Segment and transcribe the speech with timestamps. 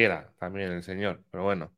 [0.00, 1.72] quiera también el señor, pero bueno.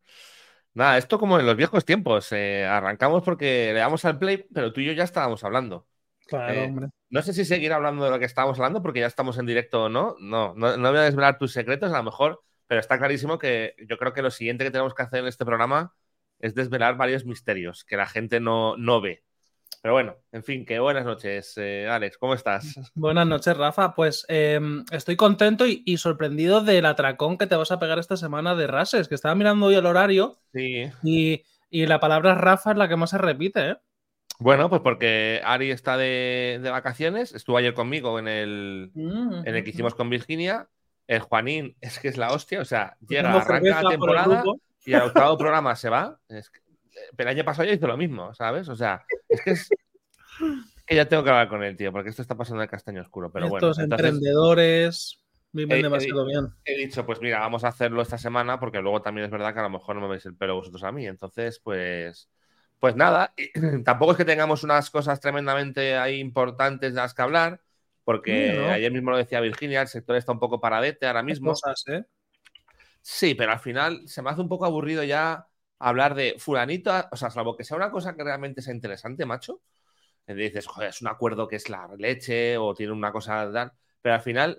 [0.74, 2.32] Nada, esto como en los viejos tiempos.
[2.32, 5.86] eh, arrancamos porque le damos al play, pero tú y yo ya estábamos hablando.
[6.26, 6.88] Claro, Eh, hombre.
[7.10, 9.84] No sé si seguir hablando de lo que estábamos hablando porque ya estamos en directo
[9.84, 10.16] o no.
[10.20, 13.74] No, no, no voy a desvelar tus secretos a lo mejor, pero está clarísimo que
[13.88, 15.94] yo creo que lo siguiente que tenemos que hacer en este programa
[16.38, 19.24] es desvelar varios misterios que la gente no, no ve.
[19.82, 22.78] Pero bueno, en fin, que buenas noches, eh, Alex, ¿cómo estás?
[22.94, 23.94] Buenas noches, Rafa.
[23.94, 24.60] Pues eh,
[24.92, 28.68] estoy contento y, y sorprendido del atracón que te vas a pegar esta semana de
[28.68, 30.84] Rases, que estaba mirando hoy el horario Sí.
[31.02, 33.76] y, y la palabra Rafa es la que más se repite, ¿eh?
[34.38, 39.54] Bueno, pues porque Ari está de, de vacaciones, estuvo ayer conmigo en el, Mm, en
[39.56, 40.68] el que hicimos con Virginia.
[41.08, 44.44] El Juanín es que es la hostia, o sea, llega, arranca la temporada
[44.84, 46.18] y al octavo programa se va.
[46.28, 46.60] Es que-
[47.16, 48.68] pero el año pasado ya hizo lo mismo, ¿sabes?
[48.68, 49.68] O sea, es que es
[50.86, 53.00] que ya tengo que hablar con él, tío, porque esto está pasando en el castaño
[53.02, 53.30] oscuro.
[53.32, 55.18] Pero bueno, Estos entonces emprendedores
[55.52, 56.48] viven Eh, demasiado bien.
[56.64, 59.60] he dicho, pues mira, vamos a hacerlo esta semana, porque luego también es verdad que
[59.60, 61.06] a lo mejor no me veis el pelo vosotros a mí.
[61.06, 62.28] Entonces, pues,
[62.78, 63.34] pues nada,
[63.84, 67.60] tampoco es que tengamos unas cosas tremendamente ahí importantes de las que hablar,
[68.04, 71.50] porque ayer mismo lo decía Virginia, el sector está un poco paradete ahora mismo.
[71.50, 72.04] Cosas, ¿eh?
[73.00, 75.48] Sí, pero al final se me hace un poco aburrido ya
[75.88, 79.62] hablar de fulanito, o sea, salvo que sea una cosa que realmente sea interesante, macho.
[80.26, 83.72] eh, Dices, joder, es un acuerdo que es la leche o tiene una cosa tal,
[84.02, 84.58] pero al final,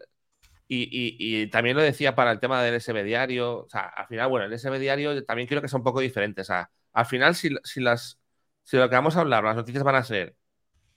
[0.67, 4.07] y, y- y también lo decía para el tema del SB diario, o sea, al
[4.07, 7.05] final, bueno, el SB diario también quiero que sea un poco diferente, o sea, al
[7.05, 8.19] final, si, si las,
[8.63, 10.35] si lo que vamos a hablar, las noticias van a ser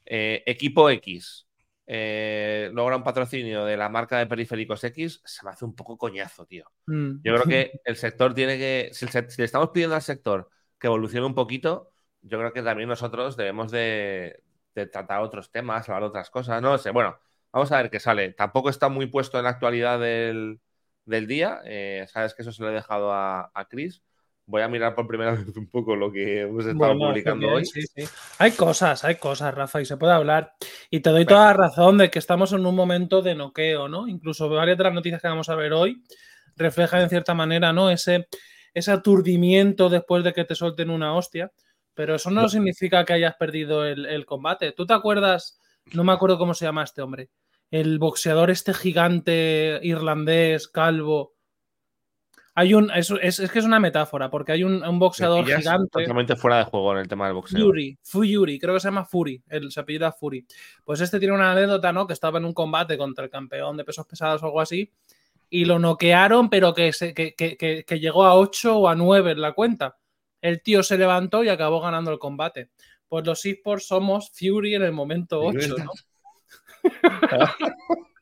[0.06, 1.45] eh, equipo X,
[1.86, 5.96] eh, logra un patrocinio de la marca de periféricos X, se me hace un poco
[5.98, 6.70] coñazo, tío.
[6.88, 7.20] Mm.
[7.22, 10.02] Yo creo que el sector tiene que, si, el sec- si le estamos pidiendo al
[10.02, 14.42] sector que evolucione un poquito, yo creo que también nosotros debemos de,
[14.74, 16.90] de tratar otros temas, hablar de otras cosas, no lo sé.
[16.90, 17.18] Bueno,
[17.52, 18.32] vamos a ver qué sale.
[18.32, 20.60] Tampoco está muy puesto en la actualidad del,
[21.04, 24.02] del día, eh, sabes que eso se lo he dejado a, a Chris.
[24.46, 27.58] Voy a mirar por primera vez un poco lo que hemos estado Bueno, publicando bien,
[27.58, 27.64] hoy.
[27.66, 28.04] sí, sí.
[28.38, 30.52] Hay cosas, hay cosas, Rafa, y se puede hablar.
[30.90, 34.06] Y te doy toda la razón de que estamos en un momento de noqueo, ¿no?
[34.08, 36.02] Incluso varias de las noticias que vamos a ver hoy
[36.56, 37.90] reflejan en cierta manera, ¿no?
[37.90, 38.28] Ese,
[38.72, 41.52] ese aturdimiento después de que te suelten una hostia.
[41.94, 44.72] Pero eso no significa que hayas perdido el, el combate.
[44.72, 45.58] ¿Tú te acuerdas?
[45.94, 47.30] No me acuerdo cómo se llama este hombre.
[47.70, 51.35] El boxeador este gigante irlandés, calvo.
[52.58, 52.90] Hay un.
[52.90, 55.88] Es, es- es que es una metáfora, porque hay un, un boxeador gigante.
[56.00, 57.60] totalmente fuera de juego en el tema del boxeo.
[57.60, 60.46] Fury, Fury, creo que se llama Fury, el, se apellida Fury.
[60.82, 62.06] Pues este tiene una anécdota, ¿no?
[62.06, 64.90] Que estaba en un combate contra el campeón de pesos pesados o algo así,
[65.50, 68.94] y lo noquearon, pero que, se- que, que- que- que llegó a 8 o a
[68.94, 69.98] 9 en la cuenta.
[70.40, 72.70] El tío se levantó y acabó ganando el combate.
[73.08, 75.90] Pues los esports somos Fury en el momento 8, ¿no?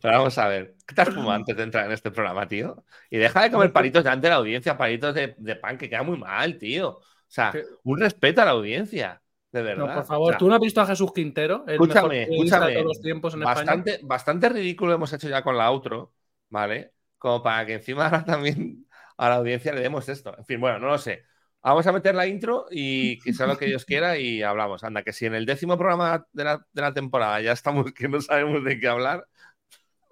[0.00, 2.84] Pero vamos a ver, ¿qué te has fumado antes de entrar en este programa, tío?
[3.10, 6.02] Y deja de comer palitos delante de la audiencia, palitos de, de pan, que queda
[6.02, 6.88] muy mal, tío.
[6.98, 7.64] O sea, ¿Qué?
[7.84, 9.22] un respeto a la audiencia,
[9.52, 9.86] de verdad.
[9.88, 11.64] No, por O favor, sea, ¿tú no has visto a Jesús Quintero?
[11.66, 12.66] El Escúchame, mejor escúchame.
[12.66, 13.56] de todos los tiempos en España.
[13.56, 16.14] bastante, bastante ridículo hemos hecho ya con la outro,
[16.48, 16.92] ¿vale?
[17.18, 18.86] Como para que encima ahora también
[19.16, 20.36] a la audiencia le demos esto.
[20.38, 21.24] En fin, bueno, no lo sé.
[21.62, 24.82] Vamos a meter la intro y que sea lo que Dios quiera y hablamos.
[24.82, 28.08] Anda, que si en el décimo programa de la, de la temporada ya estamos que
[28.08, 29.26] no sabemos de qué hablar,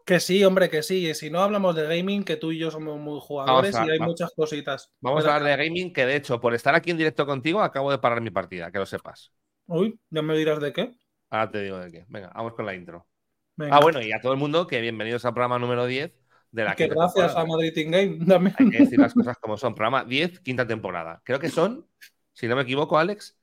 [0.08, 1.06] Que sí, hombre, que sí.
[1.06, 3.90] Y si no hablamos de gaming, que tú y yo somos muy jugadores a- y
[3.90, 4.90] hay muchas cositas.
[5.02, 7.60] Vamos Pero- a hablar de gaming, que de hecho, por estar aquí en directo contigo,
[7.60, 9.32] acabo de parar mi partida, que lo sepas.
[9.66, 10.92] Uy, ya me dirás de qué.
[11.28, 12.04] Ahora te digo de qué.
[12.08, 13.06] Venga, vamos con la intro.
[13.54, 13.76] Venga.
[13.76, 16.14] Ah, bueno, y a todo el mundo, que bienvenidos al programa número 10
[16.52, 17.40] de la que gracias temporada.
[17.42, 18.56] a Madrid in Game también.
[18.58, 19.74] Hay que decir las cosas como son.
[19.74, 21.20] Programa 10, quinta temporada.
[21.22, 21.86] Creo que son,
[22.32, 23.38] si no me equivoco, Alex,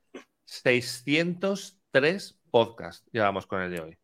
[0.45, 3.97] 603 podcasts llevamos con el de hoy.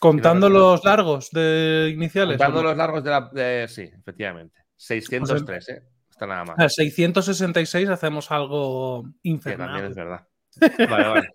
[0.00, 2.38] Contando los largos de iniciales.
[2.38, 3.30] Contando los largos de la.
[3.32, 4.58] de- sí, efectivamente.
[4.76, 5.82] 603, ¿eh?
[6.10, 6.58] Está nada más.
[6.58, 9.84] A 666 hacemos algo Que también infernal.
[9.84, 10.26] es verdad.
[10.90, 11.28] Vale, vale.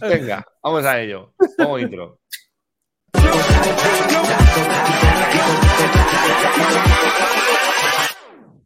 [0.00, 1.34] Venga, vamos a ello.
[1.58, 2.20] Como intro.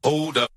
[0.02, 0.55] Hold up.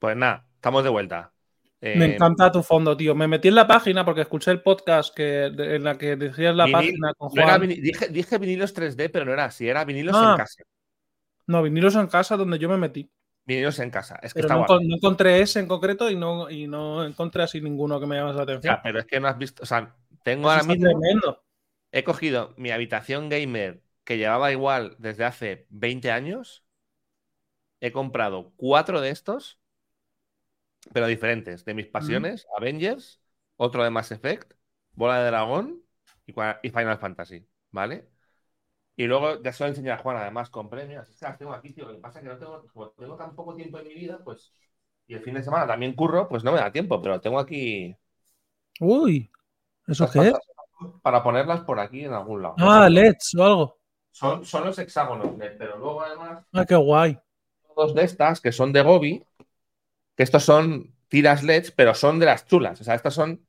[0.00, 1.32] Pues nada, estamos de vuelta.
[1.80, 3.14] Eh, Me encanta tu fondo, tío.
[3.14, 6.66] Me metí en la página porque escuché el podcast que, en la que decías la
[6.66, 7.68] vinil- página con no era Juan.
[7.68, 10.32] dije, dije vinilos 3D, pero no era así, era vinilos Ah.
[10.32, 10.62] en casa.
[11.46, 13.10] No, vinilos en casa donde yo me metí.
[13.46, 14.16] Vinilos en casa.
[14.22, 17.60] Es que Pero está no, encontré ese en concreto y no, y no encontré así
[17.60, 18.78] ninguno que me llamase la atención.
[18.82, 19.62] pero es que no has visto.
[19.62, 20.88] O sea, tengo Eso ahora mismo.
[20.90, 21.42] tremendo.
[21.92, 26.64] He cogido mi habitación gamer que llevaba igual desde hace 20 años.
[27.80, 29.58] He comprado cuatro de estos
[30.92, 31.64] pero diferentes.
[31.64, 33.20] De mis pasiones, Avengers,
[33.56, 34.52] otro de Mass Effect,
[34.92, 35.82] Bola de Dragón
[36.26, 38.08] y, Final Fantasy, ¿vale?
[38.96, 41.08] Y luego ya se lo enseñar a Juan, además, con premios.
[41.08, 41.86] Es que las tengo aquí, tío.
[41.86, 44.20] Lo que pasa es que no tengo, como tengo tan poco tiempo en mi vida,
[44.22, 44.52] pues.
[45.06, 47.96] Y el fin de semana también curro, pues no me da tiempo, pero tengo aquí.
[48.78, 49.30] Uy,
[49.86, 50.34] ¿eso qué es?
[51.02, 52.54] Para ponerlas por aquí en algún lado.
[52.58, 53.78] Ah, LEDs o algo.
[54.10, 56.44] Son, son los hexágonos pero luego además.
[56.52, 57.18] Ah, qué guay.
[57.76, 59.24] Dos de estas que son de Gobi,
[60.20, 62.78] que estos son tiras LEDs, pero son de las chulas.
[62.78, 63.40] O sea, estas son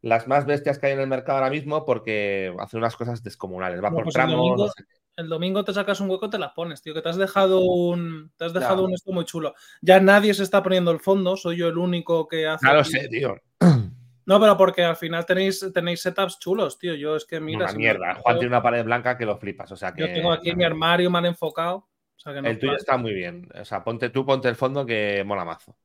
[0.00, 3.84] las más bestias que hay en el mercado ahora mismo porque hacen unas cosas descomunales.
[3.84, 4.72] Va por pues tramos.
[5.18, 8.32] El domingo, te sacas un hueco, te las pones, tío, que te has dejado un.
[8.38, 9.52] Te has dejado un esto muy chulo.
[9.82, 12.64] Ya nadie se está poniendo el fondo, soy yo el único que hace.
[12.64, 13.36] Claro, sé, tío.
[14.26, 16.94] No, pero porque al final tenéis, tenéis setups chulos, tío.
[16.94, 17.66] Yo es que mira.
[17.66, 18.14] Una mierda.
[18.14, 19.70] Juan tiene una pared blanca que lo flipas.
[19.72, 20.00] O sea que.
[20.00, 21.86] Yo tengo aquí mi armario mal enfocado.
[22.24, 23.46] el tuyo está muy bien.
[23.54, 25.76] O sea, ponte tú, ponte el fondo que mola mazo.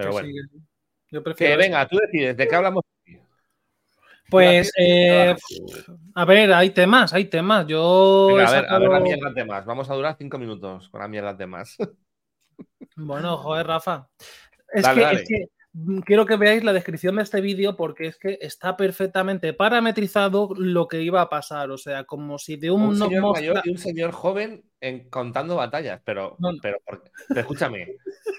[0.00, 0.28] Pero bueno.
[1.10, 2.84] yo prefiero que venga, tú decides, ¿de qué hablamos?
[4.30, 5.34] Pues, eh,
[6.14, 7.66] a ver, hay temas, hay temas.
[7.66, 8.38] Yo.
[8.38, 9.66] a, ver, a ver la mierda de temas.
[9.66, 11.76] Vamos a durar cinco minutos con la mierda de temas.
[12.96, 14.08] Bueno, joder, Rafa.
[14.74, 15.46] Es, que,
[16.04, 20.86] quiero que veáis la descripción de este vídeo porque es que está perfectamente parametrizado lo
[20.86, 21.70] que iba a pasar.
[21.70, 25.56] O sea, como si de un, un señor mayor y un señor joven en, contando
[25.56, 26.00] batallas.
[26.04, 26.78] Pero, pero,
[27.34, 27.96] escúchame,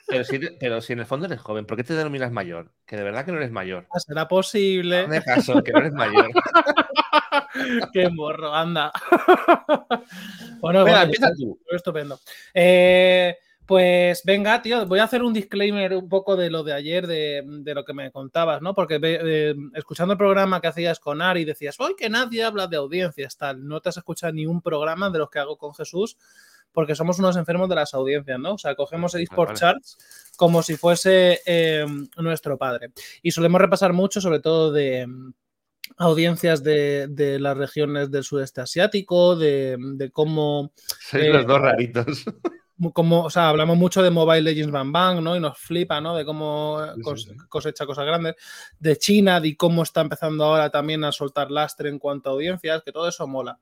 [0.07, 2.71] pero si, pero si, en el fondo eres joven, ¿por qué te denominas mayor?
[2.85, 3.87] Que de verdad que no eres mayor.
[3.91, 5.07] Ah, será posible.
[5.07, 6.29] No caso, que no eres mayor.
[7.93, 8.91] Qué morro, anda.
[10.61, 11.59] bueno, Venga, empieza tú.
[11.69, 12.19] Estupendo.
[12.53, 13.37] Eh.
[13.71, 17.73] Pues venga, tío, voy a hacer un disclaimer un poco de lo de ayer, de,
[17.73, 18.73] lo que me contabas, ¿no?
[18.73, 22.75] Porque eh, escuchando el programa que hacías con Ari decías, hoy que nadie habla de
[22.75, 23.65] audiencias, tal.
[23.65, 26.17] No te has escuchado ni un programa de los que hago con Jesús,
[26.73, 28.55] porque somos unos enfermos de las audiencias, ¿no?
[28.55, 31.85] O sea, cogemos el eSport Charts como si fuese eh,
[32.17, 32.91] nuestro padre.
[33.21, 35.07] Y solemos repasar mucho, sobre todo de
[35.95, 40.73] audiencias de, las regiones del sudeste asiático, de, cómo...
[40.99, 42.25] Sois los dos raritos.
[42.93, 45.35] Como, o sea, hablamos mucho de Mobile Legends Bang Bang, ¿no?
[45.35, 46.15] Y nos flipa, ¿no?
[46.15, 46.79] De cómo
[47.49, 48.35] cosecha cosas grandes.
[48.79, 52.81] De China, de cómo está empezando ahora también a soltar lastre en cuanto a audiencias,
[52.83, 53.59] que todo eso mola.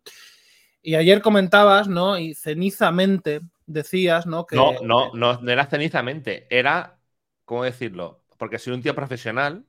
[0.81, 2.17] Y ayer comentabas, ¿no?
[2.17, 4.45] Y cenizamente decías, ¿no?
[4.45, 6.99] Que, no, no, no, no era cenizamente, era,
[7.45, 8.23] ¿cómo decirlo?
[8.37, 9.65] Porque soy un tío profesional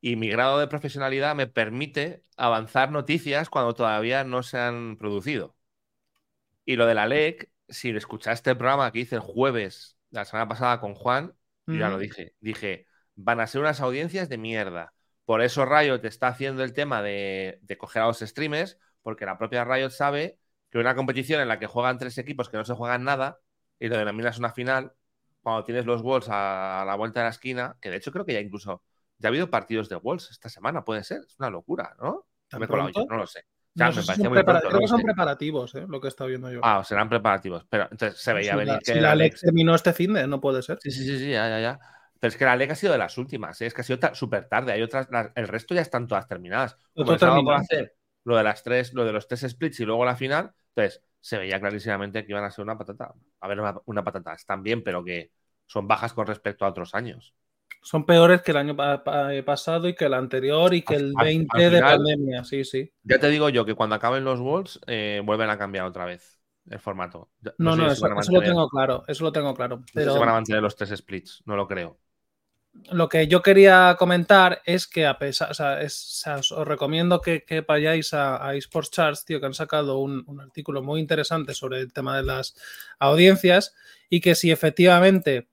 [0.00, 5.56] y mi grado de profesionalidad me permite avanzar noticias cuando todavía no se han producido.
[6.64, 10.48] Y lo de la LEC si escuchaste el programa que hice el jueves la semana
[10.48, 11.34] pasada con Juan,
[11.66, 14.92] yo ya lo dije, dije, van a ser unas audiencias de mierda.
[15.24, 19.64] Por eso Riot está haciendo el tema de, coger a los streamers, porque la propia
[19.64, 20.38] Riot sabe
[20.70, 23.38] que una competición en la que juegan tres equipos que no se juegan nada
[23.78, 24.92] y lo denominas una final,
[25.42, 28.32] cuando tienes los Wolves a, la vuelta de la esquina, que de hecho creo que
[28.32, 28.82] ya incluso
[29.18, 32.26] ya ha habido partidos de Wolves esta semana, puede ser, es una locura, ¿no?
[32.58, 33.44] Me he no lo sé
[33.88, 35.84] creo que son preparativos, ¿eh?
[35.88, 36.60] lo que he estado viendo yo.
[36.62, 37.66] Ah, serán preparativos.
[37.68, 38.92] Pero entonces se veía venir que.
[38.92, 40.78] Si la Alex terminó este fin de, no puede ser.
[40.82, 41.80] Sí, sí, sí, sí, ya, ya, ya.
[42.18, 43.66] Pero es que la Alex ha sido de las últimas, ¿eh?
[43.66, 44.72] es que ha sido súper tarde.
[44.72, 46.76] Hay otras, el resto ya están todas terminadas.
[46.94, 50.16] Como por hacer lo de las tres, lo de los tres splits y luego la
[50.16, 53.14] final, entonces se veía clarísimamente que iban a ser una patata.
[53.40, 55.32] A ver, una, una patata, están bien, pero que
[55.66, 57.34] son bajas con respecto a otros años
[57.82, 58.76] son peores que el año
[59.30, 62.92] eh, pasado y que el anterior y que el 20 de pandemia, sí, sí.
[63.02, 66.40] Ya te digo yo que cuando acaben los Wolves eh, vuelven a cambiar otra vez
[66.68, 67.30] el formato.
[67.58, 69.82] No, no, eso, lo tengo claro, eso lo tengo claro.
[69.94, 70.12] Pero...
[70.12, 71.98] se van a mantener los tres splits, no lo creo.
[72.92, 78.14] Lo que yo quería comentar es que a pesar, o sea, os recomiendo que, vayáis
[78.14, 82.16] a, eSports Charts, tío, que han sacado un, un artículo muy interesante sobre el tema
[82.16, 82.54] de las
[83.00, 83.74] audiencias
[84.08, 85.48] y que si efectivamente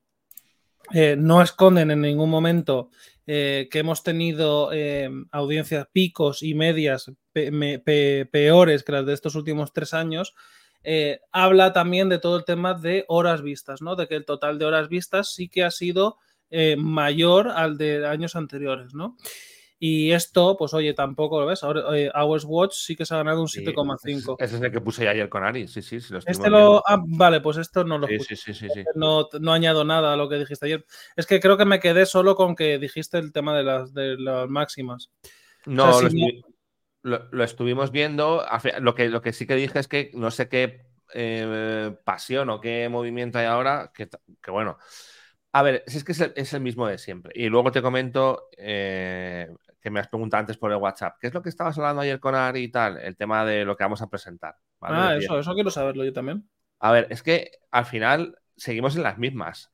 [0.93, 2.89] eh, no esconden en ningún momento
[3.25, 9.73] eh, que hemos tenido eh, audiencias picos y medias peores que las de estos últimos
[9.73, 10.33] tres años.
[11.31, 13.95] habla también de todo el tema de horas vistas, ¿no?
[13.95, 16.17] De que el total de horas vistas sí que ha sido
[16.77, 19.17] mayor al de años anteriores, ¿no?
[19.79, 21.63] Y esto, pues oye, tampoco lo ves.
[21.63, 21.83] Ahora,
[22.15, 24.37] Hours Watch sí que se ha ganado un 7,5.
[24.39, 25.99] ese es el que puse ayer con Ari, sí, sí.
[25.99, 26.83] sí lo este lo.
[26.87, 28.35] Ah, vale, pues esto no lo puse.
[28.35, 30.85] Sí, sí, sí, no, no, añado nada a lo que dijiste ayer.
[31.15, 34.17] Es que creo que me quedé solo con que dijiste el tema de las, de
[34.17, 35.11] las máximas.
[35.65, 36.01] No,
[37.03, 38.43] lo, estuvimos viendo.
[38.79, 42.59] Lo que, lo que sí que dije es que no sé qué eh, pasión o
[42.59, 43.91] qué movimiento hay ahora.
[43.93, 44.09] Que,
[44.41, 44.77] que bueno.
[45.53, 47.31] A ver, si es que es el, mismo de siempre.
[47.35, 49.49] Y luego te comento eh,
[49.87, 51.15] que me has preguntado antes por el WhatsApp.
[51.17, 52.97] ¿Qué es lo que estabas hablando ayer con Ari y tal?
[52.97, 54.57] El tema de lo que vamos a presentar.
[54.81, 56.49] Ah, eso, eso quiero saberlo yo también.
[56.79, 59.71] A ver, es que al final seguimos en las mismas.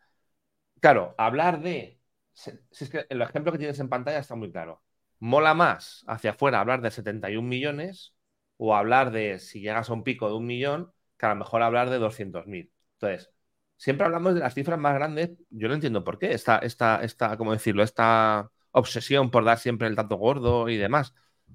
[0.79, 1.99] Claro, hablar de
[2.33, 2.51] si
[2.83, 4.83] es que el ejemplo que tienes en pantalla está muy claro.
[5.17, 8.13] Mola más hacia afuera hablar de 71 millones
[8.57, 11.63] o hablar de si llegas a un pico de un millón que a lo mejor
[11.63, 12.71] hablar de 200.000.
[12.99, 13.31] Entonces,
[13.77, 15.31] siempre hablamos de las cifras más grandes.
[15.49, 16.33] Yo no entiendo por qué.
[16.33, 17.81] Esta, esta, esta, ¿cómo decirlo?
[17.81, 21.13] Esta obsesión por dar siempre el dato gordo y demás.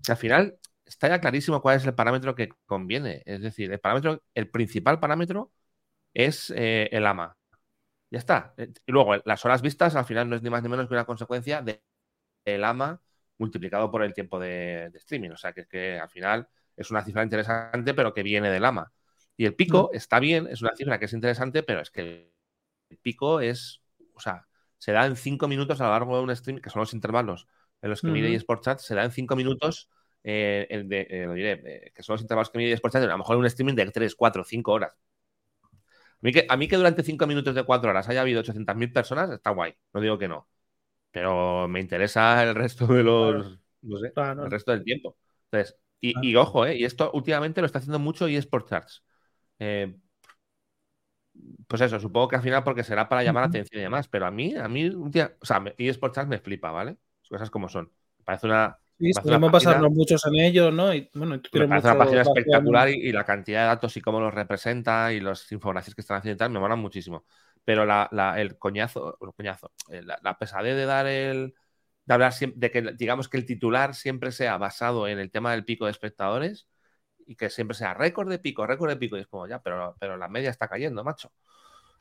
[0.09, 3.23] al final está ya clarísimo cuál es el parámetro que conviene.
[3.27, 5.53] Es decir, el parámetro, el principal parámetro
[6.15, 7.37] es eh, el AMA.
[8.11, 8.55] Ya está.
[8.87, 11.05] Y luego, las horas vistas al final no es ni más ni menos que una
[11.07, 11.83] consecuencia del
[12.45, 13.03] el AMA
[13.39, 15.31] multiplicado por el tiempo de, streaming.
[15.31, 18.93] O sea, que, que al final es una cifra interesante, pero que viene del AMA.
[19.37, 22.33] Y el pico está bien, es una cifra que es interesante, pero es que
[22.91, 23.83] el pico es,
[24.15, 24.49] o sea,
[24.79, 27.47] se da en cinco minutos a lo largo de un stream, que son los intervalos
[27.83, 29.89] en los que mide eSports Chat, se da en cinco minutos,
[30.25, 33.05] eh, el de, eh, lo diré, eh, que son los intervalos que mide eSports Chat,
[33.05, 34.93] a lo mejor un streaming de tres, cuatro, cinco horas.
[35.63, 38.93] A mí, que, a mí que durante cinco minutos de cuatro horas haya habido 800.000
[38.93, 40.49] personas, está guay, no digo que no.
[41.13, 45.17] Pero me interesa el resto de los, no sé, el resto del tiempo.
[45.45, 49.05] Entonces, y, ojo, y esto últimamente lo está haciendo mucho eSports Charts.
[51.67, 54.27] Pues eso, supongo que al final porque será para llamar la atención y demás, pero
[54.27, 56.97] a mí, a mí, un día, o sea, eSports Charts me flipa, ¿vale?
[57.29, 57.93] Cosas como son.
[58.19, 60.93] Me parece una, Sí, podemos pasarnos muchos en ello, ¿no?
[60.93, 64.19] Y, bueno, tú me parece una página espectacular y, la cantidad de datos y cómo
[64.19, 67.25] los representa y las infografías que están haciendo y tal me molan muchísimo.
[67.65, 71.55] Pero la, el coñazo, el coñazo eh, la, pesadez de dar el.
[72.07, 75.65] de hablar de que, digamos, que el titular siempre sea basado en el tema del
[75.65, 76.67] pico de espectadores
[77.29, 79.17] y que siempre sea récord de pico, récord de pico.
[79.17, 81.31] Y es como, ya, pero, pero la media está cayendo, macho.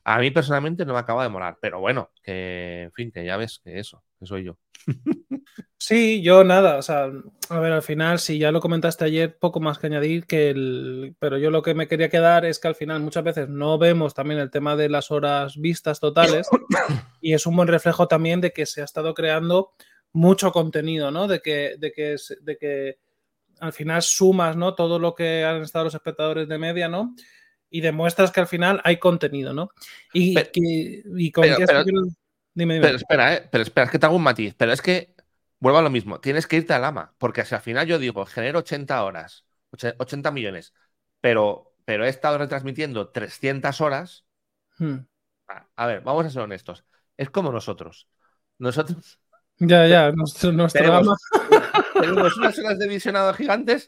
[0.06, 3.36] A mí personalmente no me acaba de molar, pero bueno, que en fin, que ya
[3.36, 4.58] ves que eso, que soy yo.
[5.80, 7.10] Sí, yo nada, o sea,
[7.50, 11.16] a ver, al final, si ya lo comentaste ayer, poco más que añadir que el,
[11.20, 14.16] pero yo lo que me quería quedar es que al final muchas veces no vemos
[14.16, 16.48] también el tema de las horas vistas totales
[17.22, 19.72] y es un buen reflejo también de que se ha estado creando
[20.12, 21.28] mucho contenido, ¿no?
[21.28, 22.98] De que, de que, de que
[23.60, 24.76] al final sumas, ¿no?
[24.76, 27.16] Todo lo que han estado los espectadores de media, ¿no?
[27.70, 29.70] y demuestras que al final hay contenido, ¿no?
[30.14, 30.50] Y, pero,
[32.54, 33.48] pero, espera, ¿eh?
[33.52, 35.16] pero espera, es que te hago un matiz, pero es que
[35.60, 38.26] vuelvo a lo mismo, tienes que irte al AMA, porque si al final yo digo,
[38.26, 40.74] genero 80 horas, 80 millones,
[41.22, 44.26] pero, pero he estado retransmitiendo 300 horas,
[44.78, 44.98] hmm.
[45.76, 46.86] a, ver, vamos a ser honestos,
[47.18, 48.08] es como nosotros.
[48.60, 49.20] Nosotros...
[49.60, 51.18] Ya, ya, nuestro, tenemos,
[52.00, 53.88] tenemos unas horas de visionado gigantes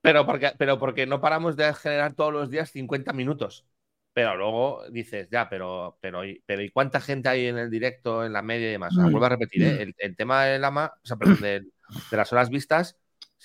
[0.00, 3.66] pero porque, pero porque no paramos de generar todos los días 50 minutos.
[4.12, 8.32] Pero luego dices, ya, pero, pero, pero ¿y cuánta gente hay en el directo, en
[8.32, 8.96] la media y demás?
[8.96, 9.82] O vuelvo a repetir, ¿eh?
[9.82, 11.66] el, el, tema del ama, o sea, perdón, de,
[12.10, 12.98] las horas vistas,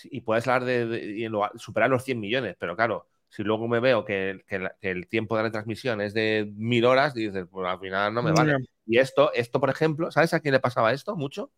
[0.05, 4.43] y puedes hablar de, superar los 100 millones, pero claro, si luego me veo que,
[4.48, 8.32] que, el tiempo de retransmisión es de mil horas, dices, pues al final no me
[8.32, 8.55] vale.
[8.88, 11.51] Y esto, esto, por ejemplo, ¿sabes a quién le pasaba esto mucho?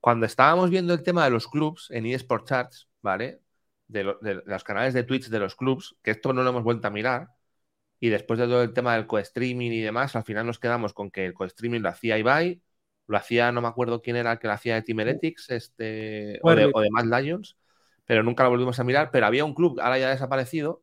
[0.00, 3.40] Cuando estábamos viendo el tema de los clubs en eSport Charts, ¿vale?
[3.88, 6.90] de, los canales de Twitch de los clubs, que esto no lo hemos vuelto a
[6.90, 7.28] mirar.
[8.00, 11.10] Y después de todo el tema del co-streaming y demás, al final nos quedamos con
[11.10, 12.62] que el co-streaming lo hacía Ibai,
[13.08, 16.38] lo hacía, no me acuerdo quién era el que lo hacía de Team Heretics, este,
[16.42, 17.56] o, de, o de Mad Lions,
[18.04, 19.10] pero nunca lo volvimos a mirar.
[19.10, 20.82] Pero había un club, ahora ya desaparecido,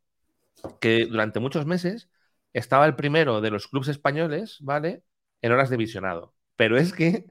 [0.81, 2.10] que durante muchos meses
[2.51, 5.03] estaba el primero de los clubs españoles, ¿vale?
[5.41, 6.34] En horas de visionado.
[6.57, 7.25] Pero es que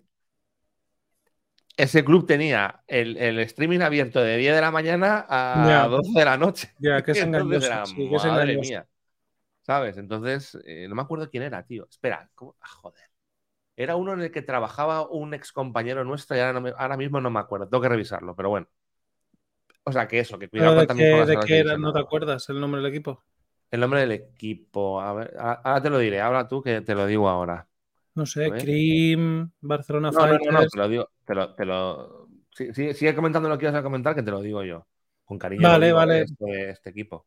[1.76, 6.37] ese club tenía el, streaming abierto de 10 de la mañana a 12 de la
[6.37, 6.75] noche.
[6.78, 7.26] Ya, que es
[8.26, 8.87] madre mía.
[9.62, 9.97] ¿Sabes?
[9.97, 11.87] Entonces, eh, no me acuerdo quién era, tío.
[11.90, 12.54] Espera, ¿cómo?
[12.61, 13.02] Ah, joder.
[13.76, 17.40] Era uno en el que trabajaba un ex compañero nuestro y ahora, mismo no me
[17.40, 17.66] acuerdo.
[17.69, 18.69] Tengo que revisarlo, pero bueno.
[19.85, 21.76] O sea, que eso, que cuidado de también ¿De qué era?
[21.76, 23.23] ¿No te acuerdas el nombre del equipo?
[23.71, 25.00] El nombre del equipo.
[25.00, 26.21] A ver, ahora te lo diré.
[26.21, 27.66] Habla tú que te lo digo ahora.
[28.14, 32.28] No sé, Cream, Barcelona no, No, no, te lo digo, te lo, te lo...
[32.50, 34.87] sigue comentando lo que ibas a comentar, que te lo digo yo.
[35.25, 35.66] Con cariño.
[35.66, 36.23] Vale, vale.
[36.23, 37.26] Este, este, equipo.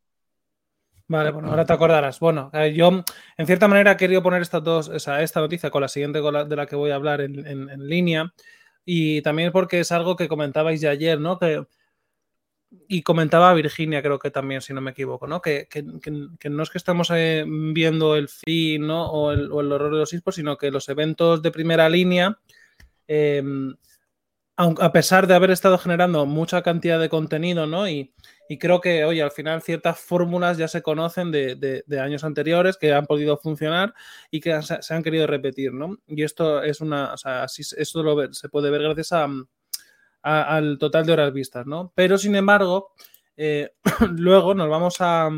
[1.07, 2.19] Vale, bueno, ahora te acordarás.
[2.19, 3.03] Bueno, eh, yo
[3.37, 6.65] en cierta manera he querido poner estas dos, esta noticia con la siguiente de la
[6.65, 8.33] que voy a hablar en, en línea.
[8.85, 11.37] Y también porque es algo que comentabais ya ayer, ¿no?
[11.39, 11.65] Que
[12.87, 15.41] y comentaba Virginia, creo que también, si no me equivoco, ¿no?
[15.41, 15.67] Que,
[16.49, 19.09] no es que estamos eh, viendo el fin ¿no?
[19.09, 22.39] o, el, horror de los esports, sino que los eventos de primera línea,
[23.07, 23.75] em,
[24.57, 27.87] a pesar de haber estado generando mucha cantidad de contenido, ¿no?
[27.87, 28.13] Y,
[28.59, 33.05] creo que, oye, al final ciertas fórmulas ya se conocen de, años anteriores que han
[33.05, 33.93] podido funcionar
[34.31, 35.97] y que se, han querido repetir, ¿no?
[36.07, 39.27] Y esto es una, o sea, esto lo, se puede ver gracias a
[40.27, 41.91] al total de horas vistas, ¿no?
[41.95, 42.91] Pero sin embargo,
[43.35, 43.71] eh,
[44.17, 45.29] luego nos vamos a,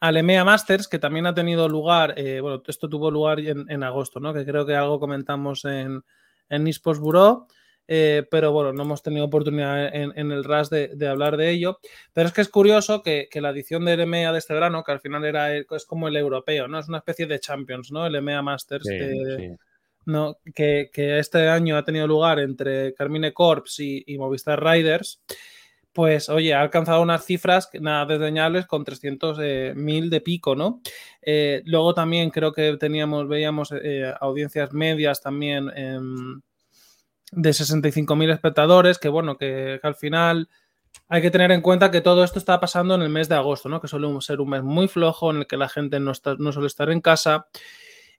[0.00, 4.20] al EMEA Masters, que también ha tenido lugar, eh, bueno, esto tuvo lugar en, agosto,
[4.20, 4.32] ¿no?
[4.32, 6.02] Que creo que algo comentamos en,
[6.48, 7.46] en Bureau.
[7.88, 11.78] Eh, pero bueno, no hemos tenido oportunidad en, el RAS de, hablar de ello.
[12.12, 15.00] Pero es que es curioso que, la edición del EMEA de este verano, que al
[15.00, 16.80] final era es como el europeo, ¿no?
[16.80, 18.06] Es una especie de Champions, ¿no?
[18.06, 18.88] El EMEA Masters.
[20.06, 20.38] ¿No?
[20.54, 25.20] Que, este año ha tenido lugar entre Carmine Corps y, Movistar Riders,
[25.92, 30.80] pues oye, ha alcanzado unas cifras nada desdeñables con 300.000 eh, de pico, ¿no?
[31.22, 33.72] Eh, luego también creo que teníamos, veíamos
[34.20, 35.70] audiencias medias también
[37.32, 40.48] de 65.000 espectadores, que bueno, que, al final
[41.08, 43.68] hay que tener en cuenta que todo esto está pasando en el mes de agosto,
[43.68, 43.80] ¿no?
[43.80, 46.52] Que suele ser un mes muy flojo en el que la gente no, está, no
[46.52, 47.48] suele estar en casa.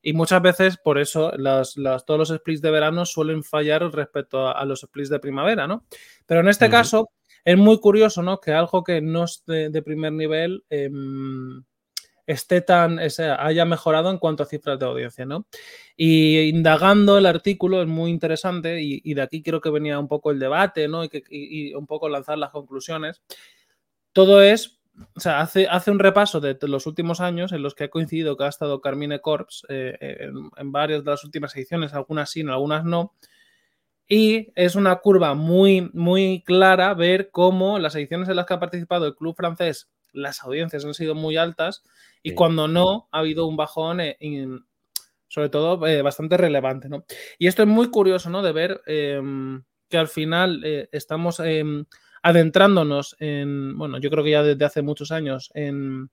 [0.01, 1.75] Y muchas veces, por eso, las,
[2.06, 5.86] todos los splits de verano suelen fallar respecto a, los splits de primavera, ¿no?
[6.25, 7.10] Pero en este caso,
[7.44, 8.39] es muy curioso, ¿no?
[8.39, 11.63] Que algo que no es de, primer nivel em,
[12.27, 13.00] esté tan,
[13.39, 15.48] haya mejorado en cuanto a cifras de audiencia, ¿no?
[15.96, 20.30] Y indagando el artículo es muy interesante y, de aquí creo que venía un poco
[20.32, 21.06] el debate, ¿no?
[21.06, 23.22] Y, un poco lanzar las conclusiones.
[24.12, 24.77] Todo es,
[25.16, 28.36] o sea, hace, hace un repaso de los últimos años en los que ha coincidido
[28.36, 32.42] que ha estado Carmine Corps eh, en, en, varias de las últimas ediciones, algunas sí,
[32.42, 33.13] algunas no.
[34.08, 38.60] Y es una curva muy, muy clara ver cómo las ediciones en las que ha
[38.60, 41.84] participado el club francés, las audiencias han sido muy altas
[42.24, 44.18] y cuando no, ha habido un bajón, eh,
[45.27, 47.06] sobre todo eh, bastante relevante, ¿no?
[47.38, 48.42] Y esto es muy curioso, ¿no?
[48.42, 51.86] De ver em, que al final eh, estamos em,
[52.28, 56.10] adentrándonos en, bueno, yo creo que ya desde hace muchos años, en,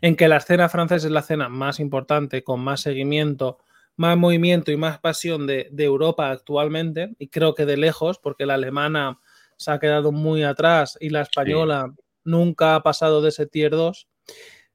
[0.00, 3.58] en que la escena francesa es la escena más importante, con más seguimiento,
[3.94, 8.54] más movimiento y más pasión de, Europa actualmente, y creo que de lejos, porque la
[8.54, 9.20] alemana
[9.56, 11.94] se ha quedado muy atrás y la española
[12.24, 14.08] nunca ha pasado de ese tier 2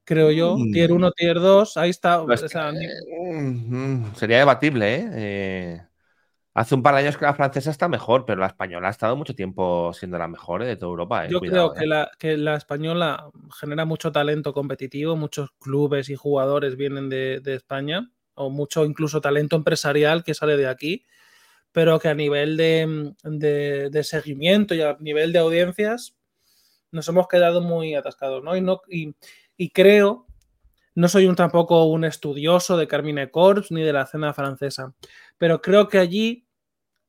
[0.05, 0.55] creo yo.
[0.71, 2.23] Tier 1, Tier 2, ahí está.
[4.15, 5.09] sería debatible, ¿eh?
[5.13, 5.81] ¿eh?
[6.55, 9.17] Hace un par de años que la francesa está mejor, pero la española ha estado
[9.17, 10.67] mucho tiempo siendo la mejor ¿eh?
[10.67, 11.25] de toda Europa.
[11.25, 11.27] ¿eh?
[11.29, 16.77] Yo creo que, la, que la española genera mucho talento competitivo, muchos clubes y jugadores
[16.77, 21.05] vienen de, España, o mucho incluso talento empresarial que sale de aquí,
[21.73, 26.15] pero que a nivel de, seguimiento y a nivel de audiencias
[26.89, 28.55] nos hemos quedado muy atascados, ¿no?
[28.55, 29.13] Y, no, y,
[29.57, 30.25] y creo,
[30.93, 34.93] no soy un, tampoco un estudioso de Carmine Corps ni de la cena francesa,
[35.37, 36.44] pero creo que allí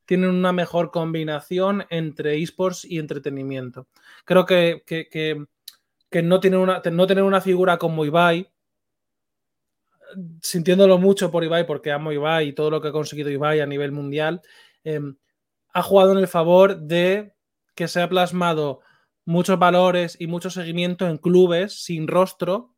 [0.06, 3.88] tienen una mejor combinación entre esports y entretenimiento.
[4.24, 4.82] Creo que,
[6.22, 8.50] no, tener una, no tener una figura como Ibai,
[10.40, 13.66] sintiéndolo mucho por Ibai, porque amo Ibai y todo lo que ha conseguido Ibai a
[13.66, 14.40] nivel mundial,
[14.84, 15.16] em,
[15.72, 17.34] ha jugado en el favor de
[17.74, 18.80] que se ha plasmado
[19.24, 22.76] muchos valores y mucho seguimiento en clubes sin rostro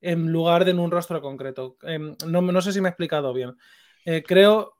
[0.00, 1.76] en lugar de en un rostro concreto.
[1.82, 3.56] Em, no, sé si me he explicado bien.
[4.04, 4.74] Eh, creo,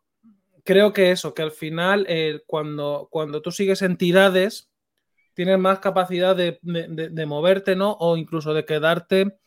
[0.64, 4.70] creo que eso, que al final eh, cuando, cuando tú sigues entidades,
[5.35, 6.59] tienes más capacidad de,
[7.27, 7.92] moverte, ¿no?
[8.01, 9.38] O incluso de quedarte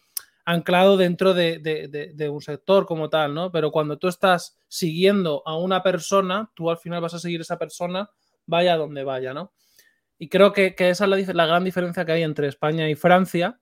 [0.45, 3.51] anclado dentro de, de, un sector como tal, ¿no?
[3.51, 7.57] Pero cuando tú estás siguiendo a una persona, tú al final vas a seguir esa
[7.57, 8.09] persona,
[8.45, 9.53] vaya donde vaya, ¿no?
[10.17, 13.59] Y creo que, esa es la, gran diferencia que hay entre España y Francia.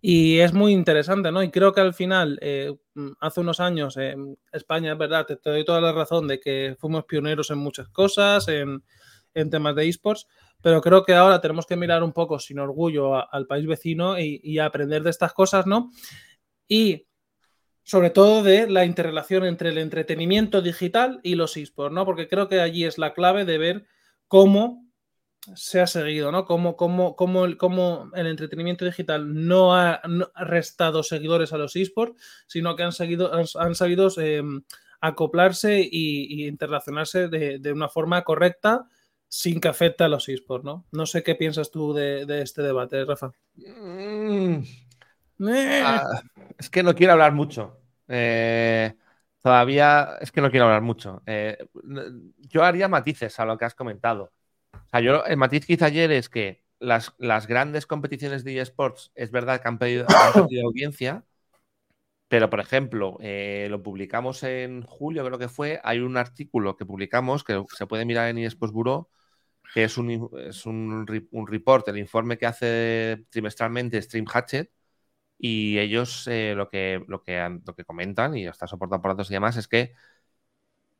[0.00, 1.42] Y es muy interesante, ¿no?
[1.42, 2.74] Y creo que al final, eh,
[3.20, 7.04] hace unos años, en España, es verdad, te, doy toda la razón de que fuimos
[7.04, 8.82] pioneros en muchas cosas, en,
[9.50, 10.26] temas de esports,
[10.60, 14.58] pero creo que ahora tenemos que mirar un poco sin orgullo al país vecino y,
[14.58, 15.90] aprender de estas cosas, ¿no?
[16.66, 17.06] Y
[17.82, 22.04] sobre todo de la interrelación entre el entretenimiento digital y los esports, ¿no?
[22.04, 23.86] Porque creo que allí es la clave de ver
[24.28, 24.89] cómo
[25.54, 26.44] se ha seguido, ¿no?
[26.44, 26.76] Cómo,
[27.44, 27.58] el,
[28.14, 30.00] el, entretenimiento digital no ha,
[30.34, 34.62] restado seguidores a los esports, sino que han, seguido, han, sabido em,
[35.00, 38.86] acoplarse y, interrelacionarse de, una forma correcta
[39.28, 40.84] sin que afecte a los esports, ¿no?
[40.92, 43.32] No sé qué piensas tú de, este debate, Rafa.
[43.56, 44.62] Mm.
[45.48, 45.82] Eh.
[45.84, 46.20] Ah,
[46.58, 47.78] es que no quiero hablar mucho.
[48.08, 48.94] Eh,
[49.40, 51.22] todavía es que no quiero hablar mucho.
[51.24, 51.56] Eh,
[52.40, 54.32] yo haría matices a lo que has comentado
[55.02, 59.30] yo, el matiz que hice ayer es que las, las grandes competiciones de eSports es
[59.30, 60.06] verdad que han pedido,
[60.64, 61.24] audiencia,
[62.28, 65.80] pero por ejemplo, eh, lo publicamos en julio, creo que fue.
[65.82, 69.08] Hay un artículo que publicamos que se puede mirar en eSports Bureau,
[69.74, 74.70] que es un, es un, un report, el informe que hace trimestralmente Stream Hatchet.
[75.38, 79.30] Y ellos eh, lo, que, lo, que, lo que comentan, y está soportado por datos
[79.30, 79.94] y demás, es que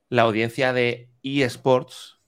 [0.09, 2.20] la audiencia de eSports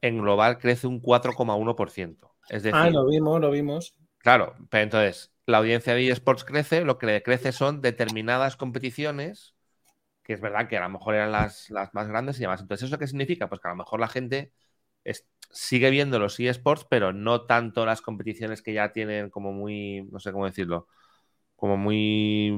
[0.00, 2.34] en global crece un 4,1%.
[2.48, 3.94] Es decir, ah, lo vimos, lo vimos.
[4.18, 9.54] Claro, pero entonces, la audiencia de eSports crece, lo que crece son determinadas competiciones,
[10.22, 12.60] que es verdad que a lo mejor eran las, las más grandes y demás.
[12.60, 13.48] Entonces, ¿eso qué significa?
[13.48, 14.52] Pues que a lo mejor la gente
[15.50, 20.18] sigue viendo los eSports, pero no tanto las competiciones que ya tienen como muy, no
[20.18, 20.88] sé cómo decirlo,
[21.54, 22.52] como muy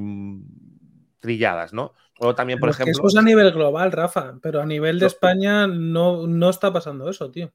[1.18, 1.94] trilladas, ¿no?
[2.18, 2.92] O también, por ejemplo.
[2.92, 7.08] eso es a nivel global, Rafa, pero a nivel de España no, no está pasando
[7.08, 7.52] eso, tío.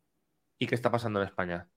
[0.58, 1.68] ¿Y qué está pasando en España?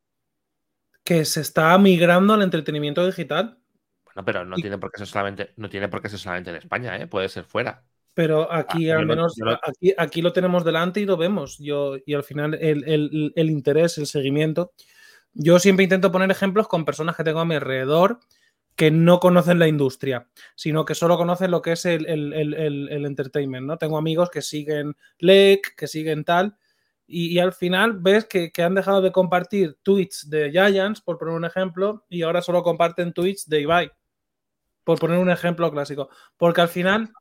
[1.03, 3.59] Que se está migrando al entretenimiento digital.
[4.05, 6.57] Bueno, pero no tiene por qué ser solamente, no tiene por qué ser solamente en
[6.57, 7.07] España, ¿eh?
[7.07, 7.85] puede ser fuera.
[8.15, 11.59] Pero aquí ah, al menos, aquí, aquí, lo tenemos delante y lo vemos.
[11.59, 14.73] Yo, y al final el, el, interés, el seguimiento.
[15.35, 18.21] Yo siempre intento poner ejemplos con personas que tengo a mi alrededor
[18.77, 23.79] que no conocen la industria, sino que solo conocen lo que es el, entertainment, ¿no?
[23.79, 26.57] Tengo amigos que siguen LEC, que siguen tal,
[27.09, 31.35] y, al final ves que, que, han dejado de compartir tweets de Giants, por poner
[31.35, 33.93] un ejemplo, y ahora solo comparten tweets de Ibai,
[34.83, 36.09] por poner un ejemplo clásico.
[36.37, 37.13] Porque al final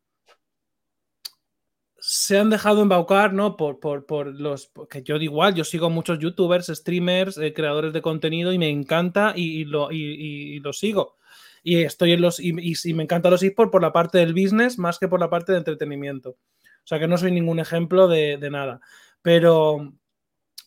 [2.07, 3.57] se han dejado embaucar, ¿no?
[3.57, 4.71] Por, por, los.
[4.91, 9.33] Que yo igual, yo sigo muchos youtubers, streamers, eh, creadores de contenido y me encanta
[9.35, 11.17] y, lo, y, lo sigo.
[11.67, 12.39] Y estoy en los.
[12.39, 12.53] Y,
[12.93, 15.57] me encanta los esports por la parte del business más que por la parte de
[15.57, 16.29] entretenimiento.
[16.29, 18.81] O sea que no soy ningún ejemplo de, nada.
[19.23, 19.91] Pero.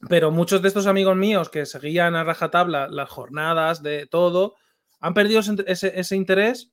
[0.09, 4.57] Pero muchos de estos amigos míos que seguían a rajatabla las jornadas de todo,
[5.01, 6.73] han perdido ese, ese interés,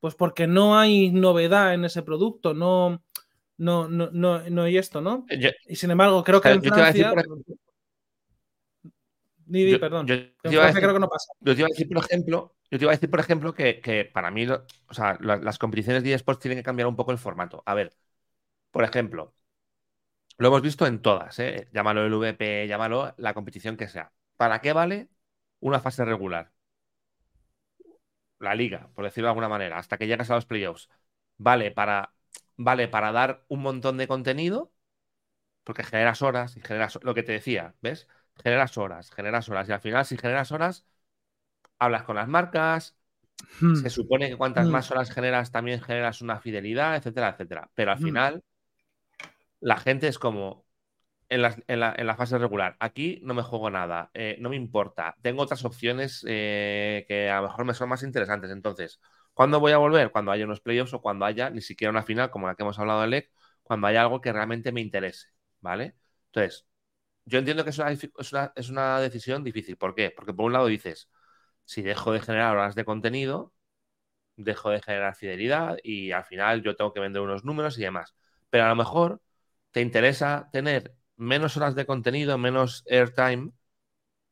[0.00, 3.02] pues porque no hay novedad en ese producto, no,
[3.58, 5.26] no, no, no, no hay esto, ¿no?
[5.66, 7.12] Y sin embargo, creo que en Francia.
[9.50, 10.06] Yo, perdón.
[10.06, 11.32] Yo te iba a decir, creo que no pasa.
[11.40, 14.10] Yo te iba a decir, por ejemplo, yo te iba a decir, por ejemplo, que,
[14.12, 17.62] para mí, o sea, las competiciones de eSports tienen que cambiar un poco el formato.
[17.66, 17.92] A ver,
[18.72, 19.34] por ejemplo,
[20.38, 21.68] lo hemos visto en todas, ¿eh?
[21.72, 24.12] llámalo el VP, llámalo la competición que sea.
[24.36, 25.08] ¿Para qué vale
[25.60, 26.52] una fase regular?
[28.38, 30.88] La liga, por decirlo de alguna manera, hasta que llegas a los playoffs.
[31.38, 32.14] Vale para
[32.56, 34.72] vale para dar un montón de contenido,
[35.64, 38.08] porque generas horas y generas lo que te decía, ¿ves?
[38.42, 40.86] Generas horas, generas horas y al final si generas horas,
[41.78, 42.96] hablas con las marcas,
[43.60, 43.76] hmm.
[43.76, 44.70] se supone que cuantas hmm.
[44.70, 47.70] más horas generas también generas una fidelidad, etcétera, etcétera.
[47.74, 48.04] Pero al hmm.
[48.04, 48.44] final
[49.60, 50.66] la gente es como
[51.30, 55.62] en la, fase regular, aquí no me juego nada, eh, no me importa, tengo otras
[55.66, 58.98] opciones eh, que a lo mejor me son más interesantes, entonces
[59.38, 60.10] ¿Cuándo voy a volver?
[60.10, 62.76] Cuando haya unos playoffs o cuando haya ni siquiera una final como la que hemos
[62.80, 63.30] hablado de LEC,
[63.62, 65.28] cuando haya algo que realmente me interese,
[65.60, 65.94] ¿vale?
[66.26, 66.66] Entonces,
[67.28, 69.76] yo entiendo que es una, decisión difícil.
[69.76, 70.10] ¿Por qué?
[70.10, 71.10] Porque por un lado dices,
[71.64, 73.52] si dejo de generar horas de contenido,
[74.36, 78.14] dejo de generar fidelidad y al final yo tengo que vender unos números y demás.
[78.50, 79.22] Pero a lo mejor
[79.72, 83.52] te interesa tener menos horas de contenido, menos airtime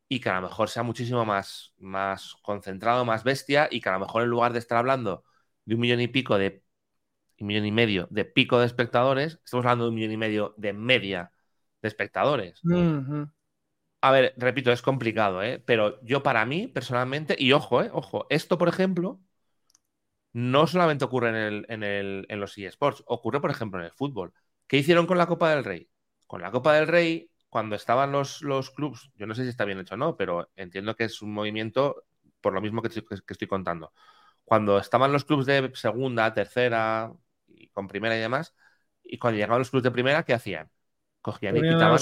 [0.08, 3.92] y que a lo mejor sea muchísimo más, más concentrado, más bestia y que a
[3.92, 5.24] lo mejor en lugar de estar hablando
[5.64, 6.64] de un millón y pico de
[7.40, 10.54] un millón y medio de pico de espectadores, estamos hablando de un millón y medio
[10.58, 11.32] de media
[11.86, 12.60] de espectadores.
[14.02, 15.62] A ver, repito, es complicado, ¿eh?
[15.64, 17.90] pero yo para mí, personalmente, y ojo, ¿eh?
[17.92, 19.20] ojo, esto, por ejemplo,
[20.32, 23.92] no solamente ocurre en, el, en, el, en los eSports, ocurre, por ejemplo, en el
[23.92, 24.32] fútbol.
[24.66, 25.88] ¿Qué hicieron con la Copa del Rey?
[26.26, 29.64] Con la Copa del Rey cuando estaban los, los clubs, yo no sé si está
[29.64, 32.04] bien hecho o no, pero entiendo que es un movimiento
[32.40, 33.92] por lo mismo que, estoy contando.
[34.44, 37.12] Cuando estaban los clubs de segunda, tercera,
[37.48, 38.54] y con primera y demás,
[39.02, 40.70] y cuando llegaban los clubs de primera, ¿qué hacían?
[41.26, 41.98] Cogían y quitaban.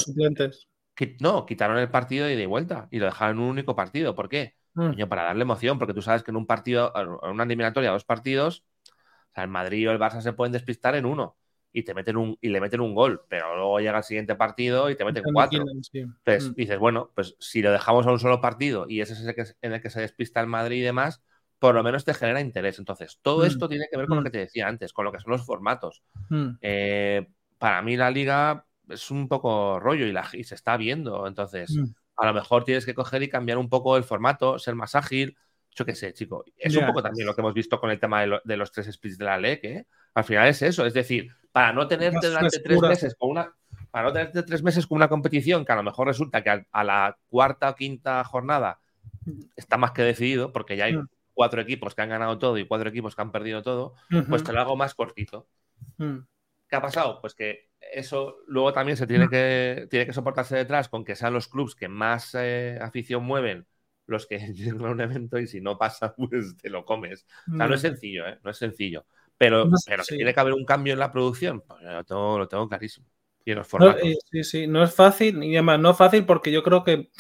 [1.20, 4.14] no, quitaron el partido y de vuelta y lo dejaron en un único partido.
[4.14, 4.54] ¿Por qué?
[4.74, 5.02] Mm.
[5.08, 8.66] para darle emoción, porque tú sabes que en un partido, en una eliminatoria, dos partidos,
[8.84, 11.38] o sea, el Madrid o el Barça se pueden despistar en uno
[11.72, 14.90] y te meten un y le meten un gol, pero luego llega el siguiente partido
[14.90, 15.64] y te meten cuatro.
[15.92, 16.54] Entonces mm.
[16.54, 19.44] dices, bueno, pues si lo dejamos a un solo partido y ese es el que,
[19.62, 21.22] en el que se despista el Madrid y demás,
[21.58, 22.78] por lo menos te genera interés.
[22.78, 23.46] Entonces, todo mm.
[23.46, 24.24] esto tiene que ver con lo mm.
[24.24, 26.02] que te decía antes, con lo que son los formatos.
[26.60, 31.26] Eh, para mí la liga es un poco rollo y, la, y se está viendo.
[31.26, 31.76] Entonces,
[32.16, 35.36] a lo mejor tienes que coger y cambiar un poco el formato, ser más ágil.
[35.74, 36.44] Yo qué sé, chico.
[36.56, 39.18] Es un poco también lo que hemos visto con el tema de, los tres splits
[39.18, 39.86] de la LEC, ¿eh?
[40.14, 43.52] Al final es eso, es decir, para no tenerte durante tres meses con una
[43.90, 46.84] para no tenerte tres meses con una competición que a lo mejor resulta que a,
[46.84, 48.80] la cuarta o quinta jornada
[49.56, 51.08] está más que decidido, porque ya hay mm.
[51.32, 53.94] cuatro equipos que han ganado todo y cuatro equipos que han perdido todo,
[54.28, 55.46] pues te lo hago más cortito.
[55.98, 56.18] Mm.
[56.68, 57.20] ¿Qué ha pasado?
[57.20, 59.30] Pues que eso luego también se tiene mm.
[59.30, 63.66] que, tiene que soportarse detrás con que sean los clubes que más eh, afición mueven
[64.06, 67.26] los que llegan a un evento y si no pasa, pues te lo comes.
[67.52, 68.38] O sea, no es sencillo, ¿eh?
[68.42, 69.06] No es sencillo.
[69.36, 73.08] Pero, pero tiene que haber un cambio en la producción, pues lo tengo, lo clarísimo.
[73.44, 74.00] Y en los formatos.
[74.30, 77.10] sí, sí, no es fácil, y además no es fácil porque yo creo que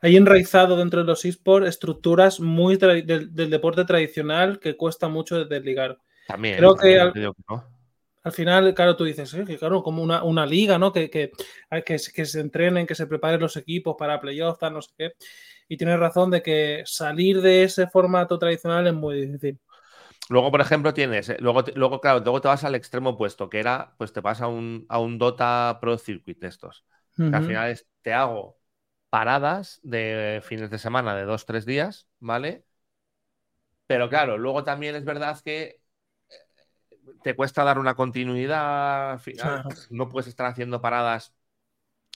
[0.00, 5.98] hay enraizado dentro de los esports estructuras muy del, deporte tradicional que cuesta mucho desligar.
[6.28, 6.58] También.
[6.58, 7.12] Creo que, al,
[8.32, 10.92] final, claro, tú dices, eh, que claro, como una, liga, ¿no?
[10.92, 11.30] Que, que,
[11.84, 15.12] que, se entrenen, que se preparen los equipos para playoffs, no sé qué.
[15.68, 19.58] Y tienes razón de que salir de ese formato tradicional es muy difícil.
[20.30, 23.60] Luego, por ejemplo, tienes, eh, luego, luego, claro, luego te vas al extremo opuesto, que
[23.60, 26.84] era, pues te pasa a un, a un Dota Pro Circuit de estos.
[27.16, 28.58] que al final es, te hago
[29.10, 32.64] paradas de fines de semana de dos, tres días, ¿vale?
[33.86, 35.80] Pero claro, luego también es verdad que
[37.22, 39.20] te cuesta dar una continuidad,
[39.90, 41.34] no puedes estar haciendo paradas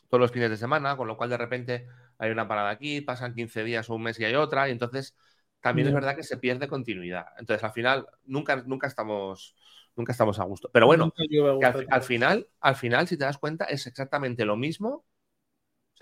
[0.08, 1.86] todos los fines de semana, con lo cual de repente
[2.18, 5.16] hay una parada aquí, pasan 15 días o un mes y hay otra, y entonces
[5.60, 7.26] también es verdad que se pierde continuidad.
[7.38, 9.54] Entonces, al final, nunca, nunca estamos
[9.94, 10.70] nunca estamos a gusto.
[10.72, 11.12] Pero bueno,
[11.90, 15.04] al, final, al final, si te das cuenta, es exactamente lo mismo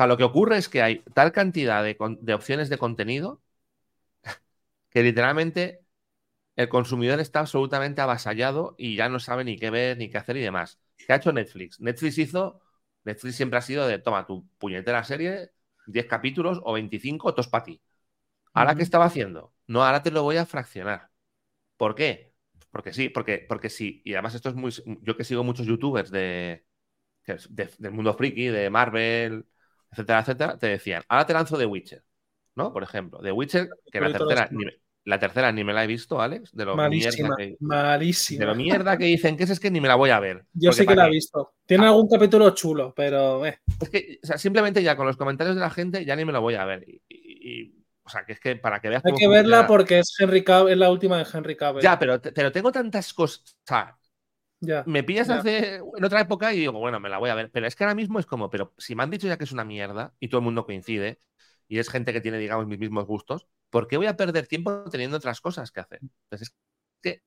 [0.00, 1.96] sea, lo que ocurre es que hay tal cantidad de,
[2.34, 3.42] opciones de contenido
[4.90, 5.84] que literalmente
[6.60, 10.36] el consumidor está absolutamente avasallado y ya no sabe ni qué ver, ni qué hacer
[10.36, 10.78] y demás.
[10.96, 11.80] ¿Qué ha hecho Netflix?
[11.80, 12.60] Netflix hizo,
[13.04, 15.52] Netflix siempre ha sido de, toma tu puñetera serie,
[15.86, 17.80] 10 capítulos o 25, todos para ti.
[18.52, 19.54] ¿Ahora qué estaba haciendo?
[19.66, 21.08] No, ahora te lo voy a fraccionar.
[21.78, 22.34] ¿Por qué?
[22.70, 24.02] Porque sí, porque, porque sí.
[24.04, 24.70] Y además esto es muy...
[25.00, 26.66] Yo que sigo muchos youtubers de
[27.48, 29.46] del mundo friki, de Marvel,
[29.90, 32.04] etcétera, etcétera, te decían, ahora te lanzo The Witcher,
[32.56, 32.72] ¿no?
[32.72, 34.64] Por ejemplo, The Witcher, que la tercera, ni,
[35.04, 38.54] la tercera ni me la he visto, Alex, de lo malísima, mierda que, De lo
[38.54, 40.44] mierda que dicen que es, es que ni me la voy a ver.
[40.52, 41.54] Yo sí que la he visto.
[41.64, 41.88] Tiene ah.
[41.88, 43.44] algún capítulo chulo, pero...
[43.46, 43.60] Eh.
[43.80, 46.32] Es que, o sea, simplemente ya con los comentarios de la gente ya ni me
[46.32, 46.84] la voy a ver.
[47.08, 49.04] Y, o sea, que es que para que veas...
[49.04, 51.82] Hay que verla porque es Henry Cavill, es la última de Henry Cavill.
[51.82, 53.56] Ya, pero, pero tengo tantas cosas...
[53.64, 53.96] Sea,
[54.84, 57.50] me pillas hace en otra época y digo, bueno, me la voy a ver.
[57.50, 59.52] Pero es que ahora mismo es como, pero si me han dicho ya que es
[59.52, 61.18] una mierda y todo el mundo coincide
[61.70, 64.82] y es gente que tiene, digamos, mis mismos gustos, ¿por qué voy a perder tiempo
[64.90, 66.00] teniendo otras cosas que hacer?
[66.02, 66.56] Entonces es
[67.00, 67.22] que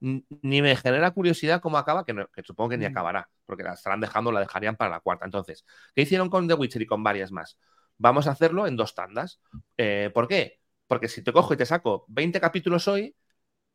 [0.00, 2.92] ni me genera curiosidad cómo acaba, que, supongo que ni mm.
[2.92, 5.26] acabará, porque la estarán dejando, la dejarían para la cuarta.
[5.26, 7.58] Entonces, ¿qué hicieron con The Witcher y con varias más?
[7.98, 9.42] Vamos a hacerlo en dos tandas.
[9.76, 10.62] Eh, ¿Por qué?
[10.86, 13.14] Porque si te cojo y te saco 20 capítulos hoy,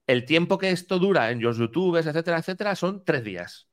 [0.07, 3.69] el tiempo que esto dura en los youtubers, etcétera, etcétera, son tres días.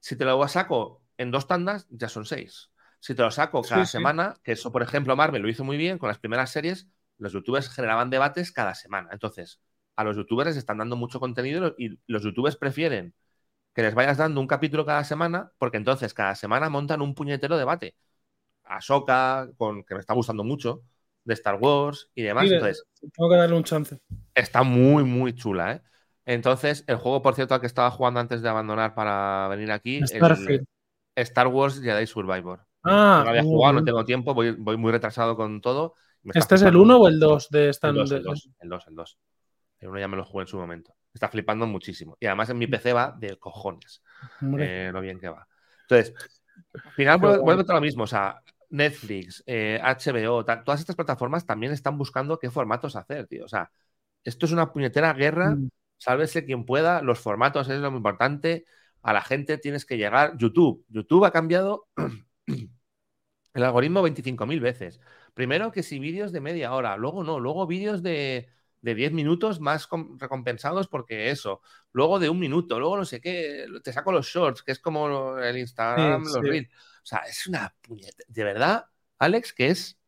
[0.00, 2.71] Si te lo saco en dos tandas, ya son seis.
[3.02, 5.98] Si te lo saco cada semana, que eso, por ejemplo, Marvel lo hizo muy bien
[5.98, 6.86] con las primeras series,
[7.18, 9.08] los youtubers generaban debates cada semana.
[9.10, 9.60] Entonces,
[9.96, 13.12] a los youtubers les están dando mucho contenido y los youtubers prefieren
[13.74, 17.58] que les vayas dando un capítulo cada semana, porque entonces cada semana montan un puñetero
[17.58, 17.96] debate.
[18.62, 20.84] A Soca, con, que me está gustando mucho,
[21.24, 22.48] de Star Wars y demás.
[22.52, 23.98] Entonces, tengo que darle un chance.
[24.32, 25.82] Está muy, muy chula, ¿eh?
[26.24, 29.98] Entonces, el juego, por cierto, al que estaba jugando antes de abandonar para venir aquí,
[30.04, 30.12] es
[31.16, 32.64] Star Wars Jedi Survivor.
[32.82, 35.94] Ah, no había jugado, no tengo tiempo, voy, muy retrasado con todo.
[36.24, 38.86] ¿Este es el 1 o el 2 de esta el 2, el 2, el 2,
[38.88, 39.18] el 2.
[39.80, 40.94] El 1 ya me lo jugué en su momento.
[41.12, 42.16] Está flipando muchísimo.
[42.20, 44.02] Y además en mi PC va de cojones.
[44.58, 45.46] Eh, lo bien que va.
[45.82, 46.14] Entonces,
[46.74, 48.04] al final vuelve a lo mismo.
[48.04, 48.40] O sea,
[48.70, 53.44] Netflix, HBO, eh, todas estas plataformas también están buscando qué formatos hacer, tío.
[53.44, 53.70] O sea,
[54.24, 55.50] esto es una puñetera guerra.
[55.50, 55.68] Mm.
[55.98, 57.02] Sálvese quien pueda.
[57.02, 58.64] Los formatos es lo importante.
[59.02, 60.36] A la gente tienes que llegar.
[60.38, 60.84] YouTube.
[60.88, 61.88] YouTube ha cambiado
[63.54, 65.00] el algoritmo 25.000 veces.
[65.34, 68.48] Primero que si vídeos de media hora, luego no, luego vídeos de,
[68.80, 69.88] de 10 minutos más
[70.18, 71.62] recompensados porque eso,
[71.92, 75.38] luego de un minuto, luego no sé qué, te saco los shorts, que es como
[75.38, 76.68] el Instagram, los reels.
[77.02, 78.24] O sea, es una puñeta.
[78.28, 78.86] De verdad,
[79.18, 79.98] Alex, que es.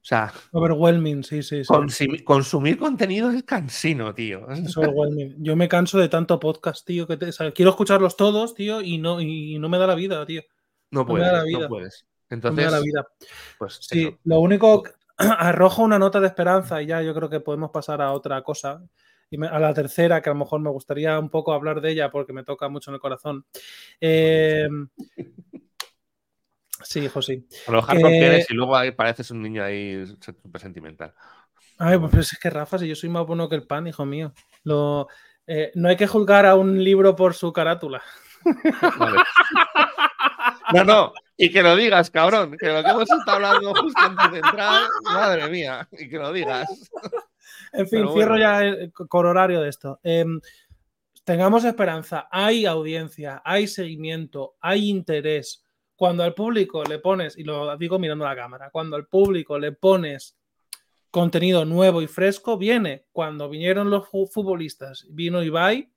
[0.00, 0.32] O sea.
[0.52, 1.62] Overwhelming, sí, sí.
[1.88, 2.24] sí.
[2.24, 4.48] Consumir, contenido es cansino, tío.
[4.50, 5.36] Es overwhelming.
[5.38, 7.06] Yo me canso de tanto podcast, tío.
[7.06, 7.18] Que
[7.54, 10.42] quiero escucharlos todos, tío, y no, y no me da la vida, tío.
[10.90, 11.30] No puedes.
[11.52, 12.06] No, puedes.
[12.30, 12.70] Entonces.
[12.70, 13.06] La vida.
[13.58, 14.82] Pues sí, lo único.
[15.18, 18.80] Arrojo una nota de esperanza y ya yo creo que podemos pasar a otra cosa
[19.30, 22.10] y a la tercera, que a lo mejor me gustaría un poco hablar de ella
[22.10, 23.44] porque me toca mucho en el corazón.
[24.00, 24.68] Eh,
[26.84, 27.46] Sí, hijo, sí.
[27.66, 31.12] A lo mejor que eres y luego ahí pareces un niño ahí súper sentimental.
[31.78, 34.32] Ay, pues es que Rafa, si yo soy más bueno que el pan, hijo mío.
[34.64, 35.08] Lo,
[35.46, 38.02] eh, no hay que juzgar a un libro por su carátula.
[40.74, 44.32] No, no, y que lo digas, cabrón, que lo que hemos estado hablando justo antes
[44.32, 46.68] de entrar, madre mía, y que lo digas.
[47.72, 50.00] En fin, cierro ya el coronario de esto.
[50.02, 50.40] Em,
[51.22, 57.76] tengamos esperanza, hay audiencia, hay seguimiento, hay interés cuando al público le pones, y lo
[57.76, 60.36] digo mirando la cámara, cuando al público le pones
[61.10, 63.06] contenido nuevo y fresco, viene.
[63.12, 65.88] Cuando vinieron los futbolistas, vino Ibai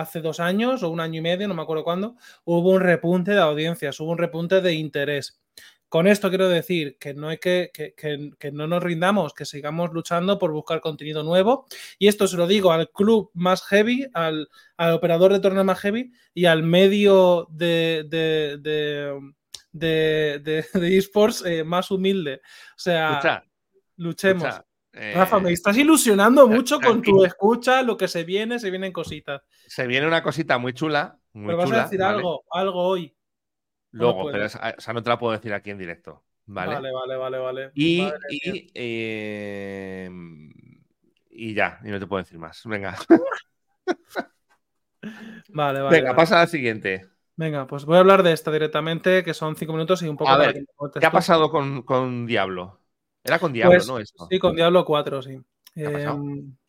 [0.00, 3.32] hace dos años o un año y medio, no me acuerdo cuándo, hubo un repunte
[3.32, 5.40] de audiencias, hubo un repunte de interés.
[5.88, 7.94] con esto quiero decir que no hay que, que,
[8.38, 11.66] que, no nos rindamos, que sigamos luchando por buscar contenido nuevo.
[11.98, 15.80] Y esto se lo digo al club más heavy, al, al operador de torneo más
[15.80, 18.58] heavy y al medio de, de,
[19.72, 22.42] de, de esports eh, más humilde.
[22.76, 23.44] O sea,
[23.96, 24.60] luchemos.
[24.92, 28.92] Rafa, me eh, estás ilusionando mucho con tu escucha, lo que se viene, se vienen
[28.92, 29.42] cositas.
[29.66, 31.18] Se viene una cosita muy chula.
[31.32, 33.14] Muy pero vas a decir algo, algo hoy.
[33.92, 36.24] Luego, pero esa, no te la puedo decir aquí en directo.
[36.46, 37.38] Vale, vale, vale, vale.
[37.38, 37.70] vale.
[37.74, 40.10] Y, y, eh,
[41.30, 42.62] y, ya, y no te puedo decir más.
[42.64, 42.96] Venga.
[45.50, 45.96] vale, vale.
[45.96, 47.08] Venga, pasa a la siguiente.
[47.36, 50.30] Venga, pues voy a hablar de esta directamente, que son cinco minutos y un poco.
[50.30, 50.64] A ver,
[50.98, 52.80] ¿qué ha pasado con, con, Diablo?
[53.28, 53.98] Era con Diablo, pues, ¿no?
[53.98, 54.26] Esto.
[54.30, 55.38] Sí, con Diablo 4, sí.
[55.76, 56.06] Eh,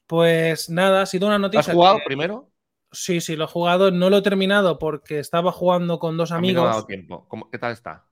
[0.06, 1.72] pues nada, ha sido una noticia.
[1.72, 2.50] ¿Has jugado primero?
[2.92, 3.92] Sí, sí, lo he jugado.
[3.92, 6.62] No lo he terminado porque estaba jugando con dos amigos.
[6.62, 7.28] A mí no ha dado tiempo.
[7.52, 8.06] ¿Qué tal está?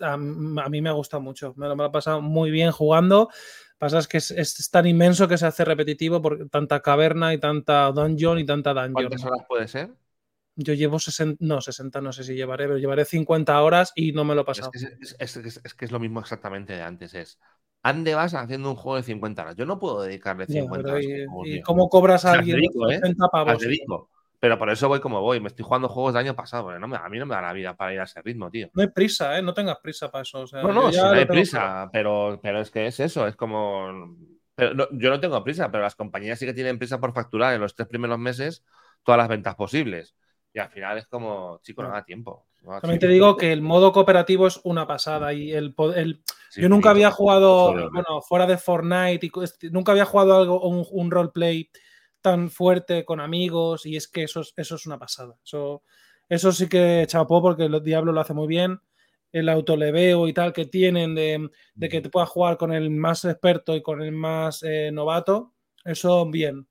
[0.00, 1.54] a mí me ha gustado mucho.
[1.56, 3.30] Me lo, he pasado muy bien jugando.
[3.78, 7.90] Pasa es que es, tan inmenso que se hace repetitivo por tanta caverna y tanta
[7.92, 8.92] dungeon y tanta dungeon.
[8.92, 9.90] ¿Cuántas horas puede ser?
[10.56, 14.24] Yo llevo 60, no, 60 no sé si llevaré, pero llevaré 50 horas y no
[14.24, 14.70] me lo he pasado.
[14.74, 14.84] Es
[15.34, 17.14] que es, que es lo mismo exactamente de antes.
[17.14, 17.38] Es
[17.82, 19.56] Ande vas haciendo un juego de 50 horas.
[19.56, 21.04] Yo no puedo dedicarle 50 horas.
[21.44, 23.00] ¿Y, cómo cobras a alguien ¿eh?
[24.38, 25.40] Pero por eso voy como voy.
[25.40, 26.64] Me estoy jugando juegos del año pasado.
[26.64, 28.50] Porque no me, a mí no me da la vida para ir a ese ritmo,
[28.50, 28.68] tío.
[28.74, 29.42] No hay prisa, ¿eh?
[29.42, 30.44] No tengas prisa para eso.
[30.52, 31.88] no, no, no hay prisa.
[31.92, 33.26] Pero, pero es que es eso.
[33.26, 34.16] Es como.
[34.58, 37.74] yo no tengo prisa, pero las compañías sí que tienen prisa por facturar en los
[37.74, 38.64] tres primeros meses
[39.04, 40.14] todas las ventas posibles.
[40.52, 42.46] Y al final es como, chico, no da tiempo.
[42.80, 46.22] También te digo que el modo cooperativo es una pasada y el, el
[46.56, 49.30] yo nunca había jugado, bueno, fuera de Fortnite, y,
[49.70, 51.70] nunca había jugado algo, un, un roleplay
[52.20, 55.36] tan fuerte con amigos y es que eso, eso es una pasada.
[55.44, 55.84] Eso,
[56.28, 58.80] eso sí que chapó porque el Diablo lo hace muy bien.
[59.32, 63.24] El autoleveo y tal que tienen de, de que te puedas jugar con el más
[63.24, 66.66] experto y con el más eh, novato, eso bien.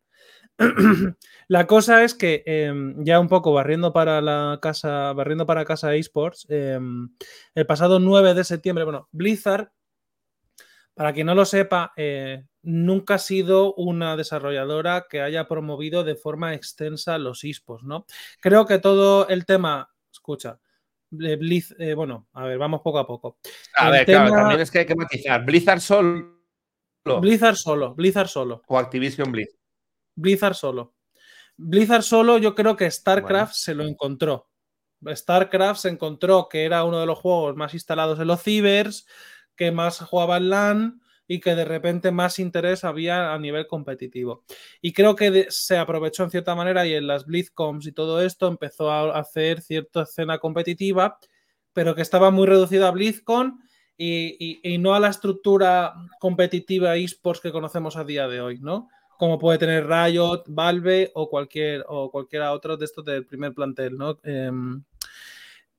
[1.48, 5.96] la cosa es que em, ya un poco barriendo para la casa, barriendo para casa
[5.96, 7.10] esports, em,
[7.56, 9.72] el pasado 9 de septiembre, bueno, Blizzard,
[10.94, 16.16] para quien no lo sepa, eh, nunca ha sido una desarrolladora que haya promovido de
[16.16, 18.06] forma extensa los esports, ¿no?
[18.42, 20.60] Creo que todo el tema, escucha,
[21.12, 23.40] Blizz, eh, bueno, a ver, vamos poco a poco.
[23.76, 25.44] A ver, claro, también es que hay que matizar.
[25.44, 26.38] Blizzard solo.
[27.22, 28.62] Blizzard solo, Blizzard solo.
[28.68, 29.59] O Activision Blizz.
[30.20, 30.96] Blizzard solo.
[31.58, 34.50] Blizzard solo, yo creo que StarCraft se lo encontró.
[35.06, 39.08] StarCraft se encontró que era uno de los juegos más instalados en los cibers,
[39.56, 44.44] que más jugaba en LAN y que de repente más interés había a nivel competitivo.
[44.82, 48.48] Y creo que se aprovechó en cierta manera y en las BlizzCons y todo esto
[48.48, 51.18] empezó a hacer cierta escena competitiva,
[51.72, 53.60] pero que estaba muy reducida a BlizzCon
[53.98, 58.88] y, y no a la estructura competitiva esports que conocemos a día de hoy, ¿no?
[59.20, 63.98] Como puede tener Riot, Valve o cualquier o cualquiera otro de estos del primer plantel,
[63.98, 64.18] ¿no?
[64.24, 64.82] Em,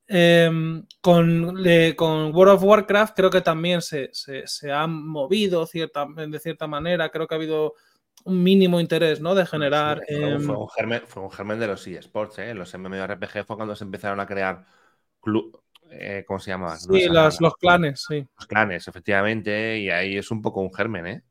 [0.07, 1.57] em, con,
[1.97, 7.09] con, World of Warcraft creo que también se, se, han movido cierta, de cierta manera,
[7.09, 7.73] creo que ha habido
[8.25, 9.35] un mínimo interés, ¿no?
[9.35, 10.03] De generar...
[10.07, 12.53] Em, fue, un germen, fue, un germen, de los eSports, ¿eh?
[12.53, 14.67] Los MMORPG fue cuando se empezaron a crear
[15.19, 16.77] club, eh, ¿cómo se llama?
[16.77, 18.23] Sí, los clanes, sí.
[18.37, 21.23] Los clanes, efectivamente, y ahí es un poco un germen, ¿eh?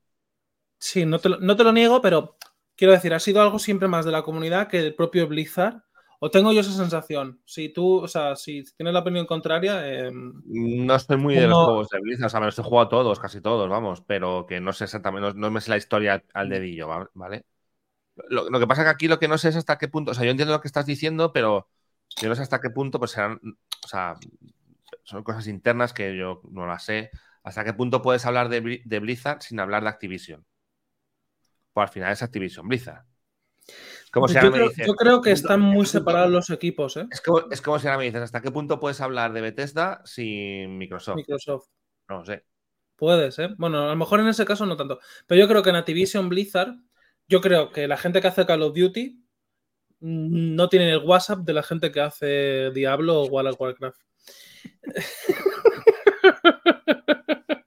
[0.79, 2.37] Sí, no te, lo, niego, pero
[2.75, 5.83] quiero decir, ha sido algo siempre más de la comunidad que del propio Blizzard.
[6.21, 7.41] ¿O tengo yo esa sensación?
[7.45, 9.87] Si tú, o sea, si tienes la opinión contraria.
[9.87, 12.89] Em, no estoy muy de los juegos de Blizzard, o sea, me los he jugado
[12.89, 16.49] todos, casi todos, vamos, pero que no sé exactamente, no, me sé la historia al
[16.49, 17.45] dedillo, ¿vale?
[18.29, 20.13] Lo, que pasa es que aquí lo que no sé es hasta qué punto, o
[20.13, 21.69] sea, yo entiendo lo que estás diciendo, pero
[22.21, 23.39] yo no sé hasta qué punto, pues serán,
[23.85, 24.15] o sea,
[25.03, 27.11] son cosas internas que yo no las sé.
[27.43, 30.45] ¿Hasta qué punto puedes hablar de, de Blizzard sin hablar de Activision?
[31.79, 33.05] Pues al final es Activision Blizzard.
[34.11, 36.97] Como si yo, creo, yo, creo, que están muy separados los equipos.
[36.97, 37.07] ¿eh?
[37.11, 40.01] Es, como, es, como, si ahora me dices, ¿hasta qué punto puedes hablar de Bethesda
[40.03, 41.17] sin Microsoft?
[41.17, 41.67] Microsoft.
[42.09, 42.43] No sé.
[42.95, 43.49] Puedes, ¿eh?
[43.57, 44.99] Bueno, a lo mejor en ese caso no tanto.
[45.27, 46.75] Pero yo creo que en Activision Blizzard,
[47.27, 49.23] yo creo que la gente que hace Call of Duty
[49.99, 54.01] mm, no tiene el WhatsApp de la gente que hace Diablo o World of Warcraft.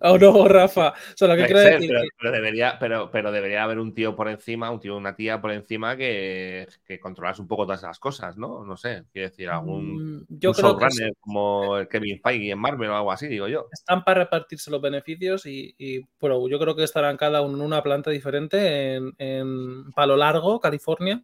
[0.00, 0.94] ¿O no, Rafa?
[1.18, 1.92] Que decir.
[2.18, 5.50] Pero, debería, pero, pero, debería haber un tío por encima, un tío, una tía por
[5.50, 8.64] encima que, que controlase un poco todas esas cosas, ¿no?
[8.64, 12.90] No sé, quiero decir, algún mm, yo creo que como el Kevin Feige en Marvel
[12.90, 13.68] o algo así, digo yo.
[13.72, 17.62] Están para repartirse los beneficios y, y pero yo creo que estarán cada uno en
[17.62, 21.22] una planta diferente en, en Palo Largo, California,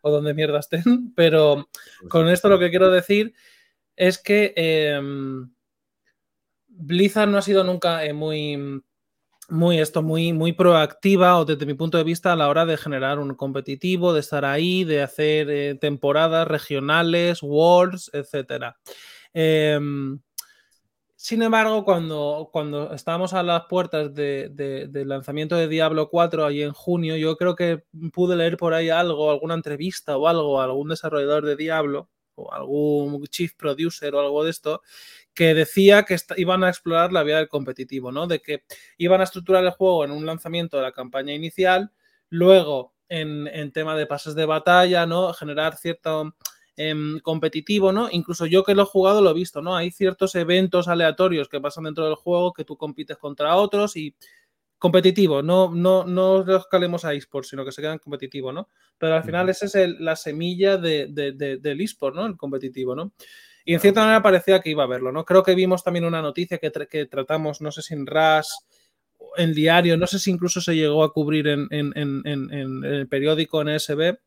[0.00, 0.82] o donde mierda estén.
[1.16, 1.68] Pero
[2.00, 3.34] pues con esto lo que quiero decir
[3.94, 4.52] es que.
[4.56, 5.50] Em,
[6.78, 8.82] Blizzard no ha sido nunca eh, muy,
[9.48, 12.76] muy, esto, muy, muy proactiva o desde mi punto de vista a la hora de
[12.76, 18.74] generar un competitivo, de estar ahí, de hacer eh, temporadas regionales, wars, etc.
[19.32, 20.20] Em,
[21.14, 26.72] sin embargo, cuando, cuando estábamos a las puertas del lanzamiento de Diablo 4 ahí en
[26.72, 31.44] junio, yo creo que pude leer por ahí algo, alguna entrevista o algo, algún desarrollador
[31.44, 34.82] de Diablo o algún chief producer o algo de esto,
[35.36, 38.26] que decía que iban a explorar la vía del competitivo, ¿no?
[38.26, 38.64] De que
[38.96, 41.92] iban a estructurar el juego en un lanzamiento de la campaña inicial,
[42.30, 45.34] luego en, tema de pases de batalla, ¿no?
[45.34, 46.34] Generar cierto
[46.74, 48.08] em, competitivo, ¿no?
[48.10, 49.76] Incluso yo que lo he jugado lo he visto, ¿no?
[49.76, 54.16] Hay ciertos eventos aleatorios que pasan dentro del juego que tú compites contra otros y
[54.78, 58.68] competitivo, no, no, no los calemos a esports, sino que se quedan competitivo, ¿no?
[58.98, 61.08] Pero al final esa es la semilla de,
[61.60, 62.24] del eSport, ¿no?
[62.24, 63.12] El competitivo, ¿no?
[63.68, 65.24] Y en cierta manera parecía que iba a verlo, ¿no?
[65.24, 68.64] Creo que vimos también una noticia que, que tratamos, no sé si en RAS,
[69.36, 74.18] en diario, no sé si incluso se llegó a cubrir en, el periódico, en SB,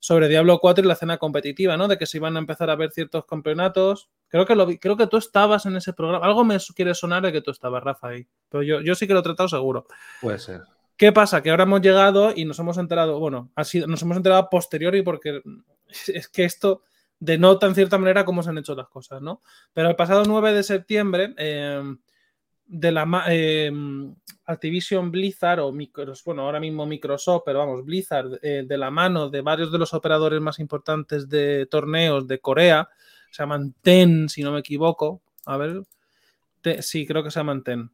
[0.00, 1.86] sobre Diablo 4 y la cena competitiva, ¿no?
[1.86, 4.10] De que se iban a empezar a ver ciertos campeonatos.
[4.26, 6.26] Creo que, lo creo que tú estabas en ese programa.
[6.26, 8.26] Algo me quiere sonar de que tú estabas, Rafa, ahí.
[8.48, 9.86] Pero yo, yo sí que lo he tratado seguro.
[10.20, 10.62] Puede ser.
[10.96, 11.40] ¿Qué pasa?
[11.40, 15.40] Que ahora hemos llegado y nos hemos enterado, bueno, así, nos hemos enterado posteriori porque
[16.08, 16.82] es que esto
[17.22, 19.42] denota en cierta manera cómo se han hecho las cosas, ¿no?
[19.72, 21.96] Pero el pasado 9 de septiembre, em,
[22.66, 24.12] de la em,
[24.44, 25.72] Activision Blizzard, o
[26.24, 29.94] bueno, ahora mismo Microsoft, pero vamos, Blizzard, eh, de la mano de varios de los
[29.94, 32.88] operadores más importantes de torneos de Corea,
[33.30, 35.22] se llaman TEN, si no me equivoco.
[35.46, 35.84] A ver,
[36.80, 37.88] sí, creo que se llaman TEN.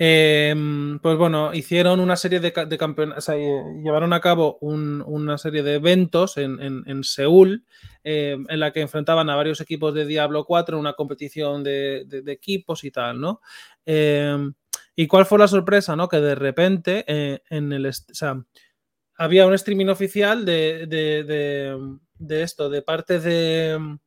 [0.00, 5.74] Em, pues bueno, hicieron una serie de, campeonatos, eh, llevaron a cabo una serie de
[5.74, 7.64] eventos en, Seúl
[8.04, 12.06] em, en la que enfrentaban a varios equipos de Diablo 4 en una competición de,
[12.28, 13.40] equipos y tal, ¿no?
[13.84, 14.54] Em,
[14.94, 16.08] ¿Y cuál fue la sorpresa, no?
[16.08, 17.90] Que de repente eh, en el...
[19.16, 21.98] había un streaming oficial de
[22.30, 23.98] esto, de parte de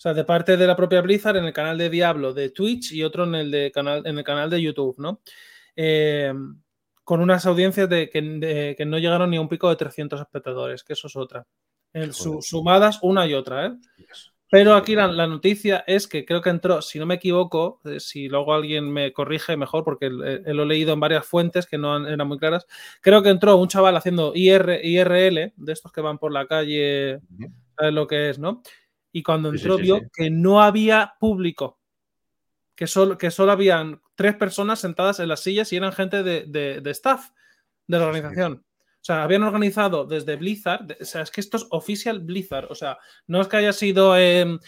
[0.00, 2.92] o sea, de parte de la propia Blizzard en el canal de Diablo de Twitch
[2.92, 5.20] y otro en el, de canal, en el canal de YouTube, ¿no?
[5.76, 6.32] Eh,
[7.04, 8.22] con unas audiencias de que,
[8.86, 11.46] no llegaron ni a un pico de 300 espectadores, que eso es otra.
[12.12, 13.72] sumadas una y otra, ¿eh?
[14.50, 18.26] Pero aquí la, noticia es que creo que entró, si no me equivoco, eh, si
[18.26, 22.26] luego alguien me corrige mejor, porque lo he leído en varias fuentes que no eran
[22.26, 22.66] muy claras,
[23.02, 27.20] creo que entró un chaval haciendo IRL, de estos que van por la calle,
[27.76, 28.62] ¿sabes lo que es, no?
[29.12, 31.80] Y cuando entró vio que no había público,
[32.74, 36.90] que solo, que solo habían tres personas sentadas en las sillas y eran gente de,
[36.90, 37.30] staff
[37.86, 38.64] de la organización.
[39.00, 42.74] O sea, habían organizado desde Blizzard, o sea, es que esto es oficial Blizzard, o
[42.74, 44.58] sea, no es que haya sido eh,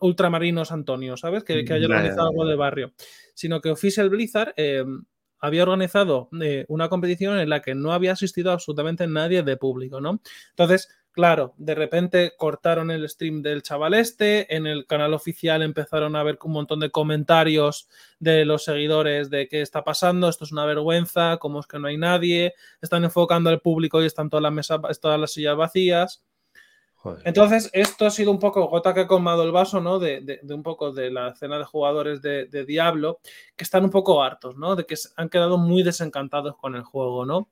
[0.00, 1.44] Ultramarinos Antonio, ¿sabes?
[1.44, 2.92] Que, haya organizado algo de barrio,
[3.34, 5.04] sino que oficial Blizzard em,
[5.38, 10.00] había organizado eh, una competición en la que no había asistido absolutamente nadie de público,
[10.00, 10.20] ¿no?
[10.50, 16.14] Entonces, Claro, de repente cortaron el stream del chaval este, en el canal oficial empezaron
[16.14, 17.88] a ver un montón de comentarios
[18.20, 21.88] de los seguidores de qué está pasando, esto es una vergüenza, cómo es que no
[21.88, 26.22] hay nadie, están enfocando al público y están todas las mesas, todas las sillas vacías.
[27.24, 29.98] Entonces, esto ha sido un poco gota que ha colmado el vaso, ¿no?
[29.98, 33.20] De, un poco de la cena de jugadores de, Diablo,
[33.56, 34.76] que están un poco hartos, ¿no?
[34.76, 37.48] De que han quedado muy desencantados con el juego, ¿no?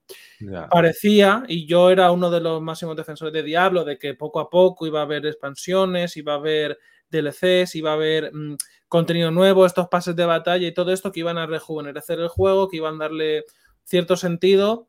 [0.70, 4.50] Parecía, y yo era uno de los máximos defensores de Diablo, de que poco a
[4.50, 6.78] poco iba a haber expansiones, iba a haber
[7.10, 11.20] DLCs, iba a haber mm, contenido nuevo, estos pases de batalla y todo esto que
[11.20, 13.44] iban a rejuvenecer el juego, que iban a darle
[13.84, 14.88] cierto sentido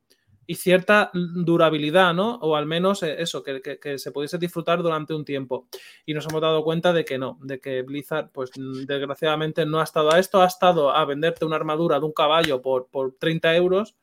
[0.50, 2.38] y cierta durabilidad, ¿no?
[2.38, 5.68] O al menos eh, eso, que, se pudiese disfrutar durante un tiempo.
[6.08, 9.84] Y nos hemos dado cuenta de que no, de que Blizzard, pues desgraciadamente no ha
[9.84, 13.56] estado a esto, ha estado a venderte una armadura de un caballo por, por 30
[13.58, 13.96] euros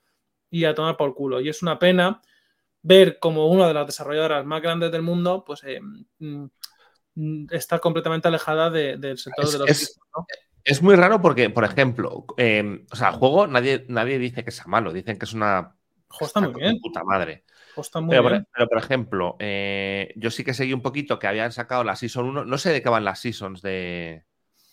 [0.48, 1.40] y a tomar por culo.
[1.40, 2.22] Y es una pena
[2.80, 5.80] ver como una de las desarrolladoras más grandes del mundo, pues eh,
[6.20, 9.68] mm, está completamente alejada del sector de los...
[9.68, 9.98] Es,
[10.62, 14.52] es, muy raro porque, por ejemplo, eh, o sea, el juego nadie, nadie dice que
[14.52, 15.75] sea malo, dicen que es una
[16.20, 16.80] está muy bien.
[16.80, 17.44] Puta madre.
[18.08, 22.26] pero, Por, ejemplo, eh, yo sí que seguí un poquito que habían sacado la Season
[22.26, 22.44] 1.
[22.44, 24.24] No sé de qué van las Seasons de,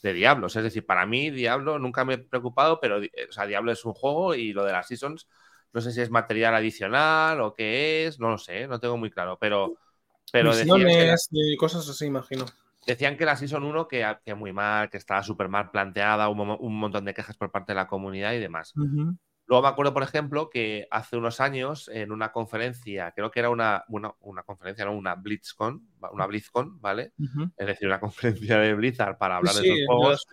[0.01, 0.55] de Diablos.
[0.55, 3.93] Es decir, para mí, Diablo nunca me he preocupado, pero o sea, Diablo es un
[3.93, 5.27] juego y lo de las Seasons,
[5.73, 9.09] no sé si es material adicional o qué es, no lo sé, no tengo muy
[9.09, 9.37] claro.
[9.39, 9.77] Pero.
[10.31, 12.45] pero decían y cosas así, imagino.
[12.85, 16.39] Decían que la Season 1 que, que muy mal, que estaba súper mal planteada, un,
[16.39, 18.73] un, montón de quejas por parte de la comunidad y demás.
[19.45, 23.49] Luego me acuerdo, por ejemplo, que hace unos años en una conferencia, creo que era
[23.49, 27.13] una, una, conferencia, no, una BlitzCon, una BlizzCon, ¿vale?
[27.57, 27.99] Es decir, una
[28.47, 30.25] conferencia de Blizzard para hablar de esos juegos.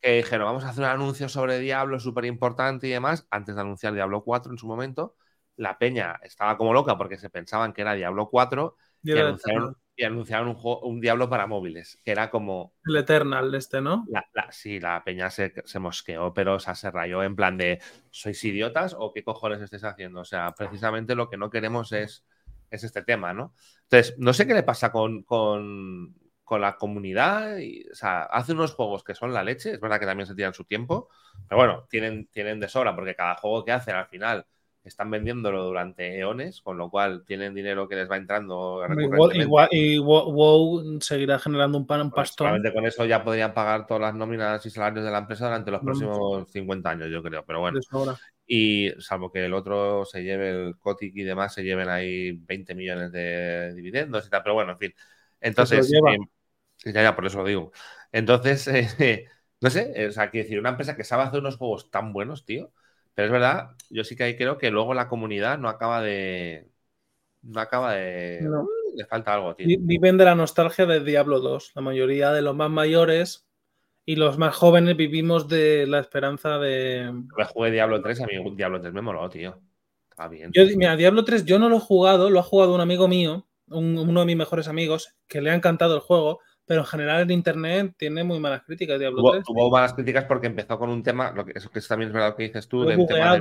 [0.00, 3.60] que dijeron, vamos a hacer un anuncio sobre Diablo súper importante y demás, antes de
[3.62, 5.16] anunciar Diablo 4 en su momento.
[5.56, 10.04] La peña estaba como loca porque se pensaban que era Diablo 4 y, anunciaron, y
[10.04, 12.74] anunciaron, un, juego, un Diablo para móviles, que era como...
[12.84, 14.04] El Eternal este, ¿no?
[14.08, 17.80] La, sí, la peña se, se, mosqueó, pero o sea, se rayó en plan de,
[18.10, 20.20] ¿sois idiotas o qué cojones estáis haciendo?
[20.20, 22.26] O sea, precisamente lo que no queremos es,
[22.70, 23.54] es este tema, ¿no?
[23.84, 27.56] Entonces, no sé qué le pasa con, con, con la comunidad.
[27.58, 30.34] Y, o sea, hace unos juegos que son la leche, es verdad que también se
[30.34, 31.08] tiran su tiempo,
[31.48, 34.46] pero bueno, tienen, tienen de sobra porque cada juego que hacen al final
[34.86, 38.82] están vendiéndolo durante eones, con lo cual tienen dinero que les va entrando.
[39.34, 42.62] Igual, y WoW seguirá generando un pan un pastón.
[42.72, 45.80] con eso ya podrían pagar todas las nóminas y salarios de la empresa durante los
[45.82, 47.44] próximos 50 años, yo creo.
[47.44, 47.80] Pero bueno.
[48.46, 52.76] Y salvo que el otro se lleve el Cotic y demás, se lleven ahí 20
[52.76, 54.42] millones de dividendos y tal.
[54.44, 54.94] Pero bueno, en fin.
[55.40, 57.72] Entonces, eh, ya, ya, por eso lo digo.
[58.12, 58.68] Entonces,
[59.00, 59.26] eh,
[59.60, 62.44] no sé, o sea, quiero decir, una empresa que sabe hacer unos juegos tan buenos,
[62.44, 62.72] tío
[63.16, 66.68] pero es verdad, yo sí que ahí creo que luego la comunidad no acaba de.
[67.40, 68.46] No acaba de.
[68.94, 69.66] Le falta algo, tío.
[69.80, 71.72] Viven de la nostalgia de Diablo 2.
[71.76, 73.48] La mayoría de los más mayores
[74.04, 77.10] y los más jóvenes vivimos de la esperanza de.
[77.34, 79.62] Me jugué Diablo 3 a mí Diablo 3 me moló, tío.
[80.10, 80.50] Está bien.
[80.52, 83.46] Yo, mira, Diablo 3 yo no lo he jugado, lo ha jugado un amigo mío,
[83.68, 87.30] uno de mis mejores amigos, que le ha encantado el juego pero en general en
[87.30, 88.98] internet tiene muy malas críticas.
[88.98, 92.08] Diablo tuvo, tuvo malas críticas porque empezó con un tema, lo que, eso que también
[92.08, 93.38] es verdad lo que dices tú, del tema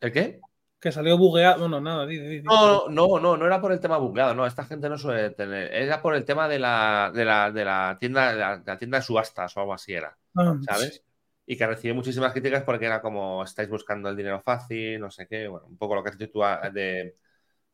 [0.00, 0.40] ¿El qué?
[0.78, 1.60] Que salió bugueado.
[1.60, 2.06] Bueno, nada,
[2.42, 5.72] No, no, no, no era por el tema bugueado, no, esta gente no suele tener.
[5.72, 9.04] Era por el tema de la, de la, de la tienda, de la, tienda de
[9.04, 10.16] subastas o algo así era.
[10.36, 11.02] Ah, ¿Sabes?
[11.46, 15.26] Y que recibió muchísimas críticas porque era como estáis buscando el dinero fácil, no sé
[15.26, 16.40] qué, bueno, un poco lo que has dicho tú
[16.72, 17.14] de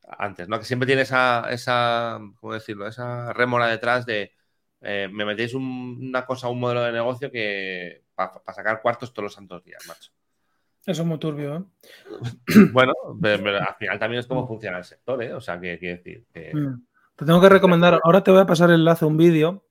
[0.06, 0.58] antes, ¿no?
[0.58, 2.86] Que siempre tiene esa, esa ¿cómo decirlo?
[2.86, 4.32] Esa rémora detrás de
[4.80, 9.34] eh, me metéis una cosa, un modelo de negocio que para sacar cuartos todos los
[9.34, 10.12] santos días, macho.
[10.86, 11.62] Eso es muy turbio, ¿eh?
[12.72, 15.34] bueno, pero, al final también es como funciona el sector, ¿eh?
[15.34, 16.54] O sea, que quiero decir que...
[16.54, 16.86] Mm.
[17.16, 19.64] Te tengo que recomendar, ahora te voy a pasar el enlace a un vídeo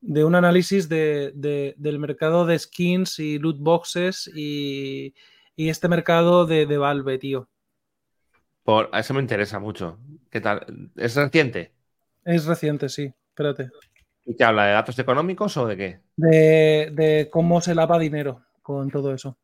[0.00, 1.32] de un análisis de,
[1.76, 5.14] del mercado de skins y loot boxes y,
[5.56, 7.48] y este mercado de, de Valve, tío.
[8.64, 9.98] Por, eso me interesa mucho.
[10.30, 10.90] ¿Qué tal?
[10.96, 11.72] ¿Es reciente?
[12.24, 13.12] Es reciente, sí.
[13.28, 13.68] Espérate.
[14.24, 14.64] ¿Y qué habla?
[14.64, 16.00] ¿De datos económicos o de qué?
[16.16, 19.36] De, cómo se lava dinero con todo eso.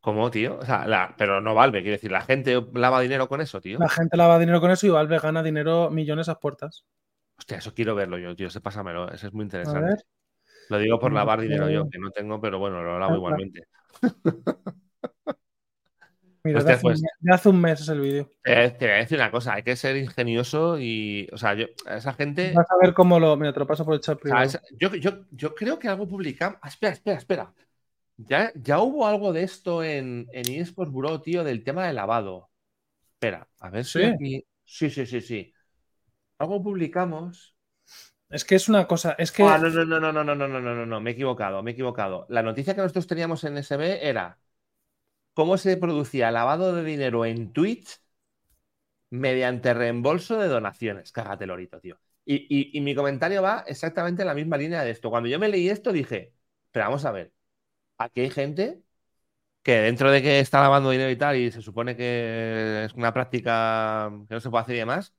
[0.00, 0.58] ¿Cómo, tío?
[0.58, 3.78] O sea, pero no Valve, quiere decir, la gente lava dinero con eso, tío.
[3.78, 6.84] La gente lava dinero con eso y Valve gana dinero millones a puertas.
[7.38, 8.48] Hostia, eso quiero verlo yo, tío.
[8.48, 10.04] Ese pásamelo, eso es muy interesante.
[10.68, 13.66] Lo digo por lavar dinero yo, que no tengo, pero bueno, lo lavo igualmente.
[16.46, 18.32] Mira, de, pues hace, un mes es el vídeo.
[18.44, 22.12] te voy a decir una cosa, hay que ser ingenioso y, o sea, yo, esa
[22.12, 22.52] gente...
[22.54, 23.36] Vas a ver cómo lo...
[23.36, 24.20] Mira, te lo paso por el chat
[24.78, 26.60] yo, creo que algo publicamos...
[26.62, 27.54] Ah, espera, espera, espera.
[28.16, 32.48] Ya, ya hubo algo de esto en, en eSports Bureau, tío, del tema de lavado.
[33.14, 34.46] Espera, a ver si aquí...
[34.64, 35.52] Sí, sí, sí, sí.
[36.38, 37.56] Algo publicamos...
[38.28, 39.42] Es que es una cosa, es que...
[39.42, 41.72] Ah, no, no, no, no, no, no, no, no, no, no, me he equivocado, me
[41.72, 42.26] he equivocado.
[42.28, 44.38] La noticia que nosotros teníamos en SB era
[45.36, 48.00] cómo se producía lavado de dinero en Twitch
[49.10, 51.12] mediante reembolso de donaciones.
[51.12, 51.98] Cágate, Lorito, tío.
[52.24, 55.10] Y, mi comentario va exactamente en la misma línea de esto.
[55.10, 56.32] Cuando yo me leí esto dije,
[56.72, 57.34] pero vamos a ver,
[57.98, 58.82] aquí hay gente
[59.62, 63.12] que dentro de que está lavando dinero y tal, y se supone que es una
[63.12, 65.14] práctica que no se puede hacer y demás,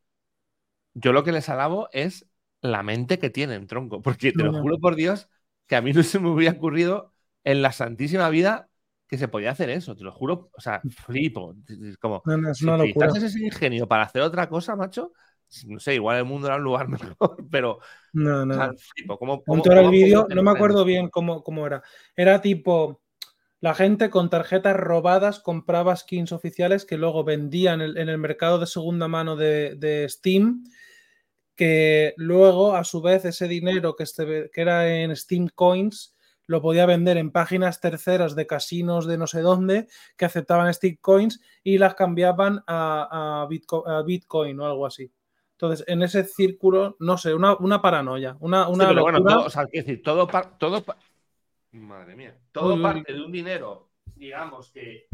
[0.95, 2.27] yo lo que les alabo es
[2.61, 4.01] la mente que tienen, tronco.
[4.01, 5.29] Porque te lo juro por Dios
[5.67, 7.13] que a mí no se me hubiera ocurrido
[7.43, 8.66] en la santísima vida
[9.07, 10.49] que se podía hacer eso, te lo juro.
[10.53, 11.55] O sea, flipo.
[11.99, 15.13] Como, no, no, es una si ese ingenio para hacer otra cosa, macho,
[15.65, 16.87] no sé, igual el mundo era un lugar
[17.19, 17.79] mejor, pero.
[18.13, 18.53] No, no.
[18.53, 19.17] O sea, flipo.
[19.17, 21.81] ¿Cómo, el vídeo, no me acuerdo bien cómo, cómo era.
[22.15, 23.01] Era tipo.
[23.59, 28.67] La gente con tarjetas robadas compraba skins oficiales que luego vendían en el, mercado de
[28.67, 30.63] segunda mano de, de, Steam,
[31.55, 36.15] que luego, a su vez, ese dinero que, este, que era en Steam Coins
[36.47, 39.87] lo podía vender en páginas terceras de casinos de no sé dónde
[40.17, 45.11] que aceptaban stick coins y las cambiaban a, Bitcoin, o algo así.
[45.51, 49.65] Entonces, en ese círculo, no sé, una, paranoia, una, una pero bueno, todo, o sea,
[49.71, 50.27] decir, todo,
[50.57, 50.83] todo
[51.71, 55.07] madre mía, todo parte de un dinero, digamos que,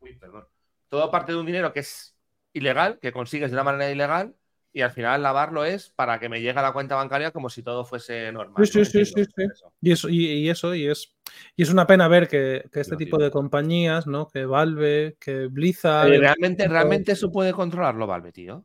[0.00, 0.46] uy, perdón,
[0.88, 2.16] todo parte de un dinero que es
[2.52, 4.34] ilegal, que consigues de una manera ilegal,
[4.72, 7.62] y al final lavarlo es para que me llegue a la cuenta bancaria como si
[7.62, 8.70] todo fuese normal.
[8.72, 9.44] Sí, sí, sí, sí,
[9.80, 11.14] Y eso, y, eso, y es,
[11.54, 14.26] y es una pena ver que, este tipo de compañías, ¿no?
[14.28, 16.10] Que Valve, que Blizzard.
[16.18, 18.64] realmente, realmente eso puede controlarlo, Valve, tío.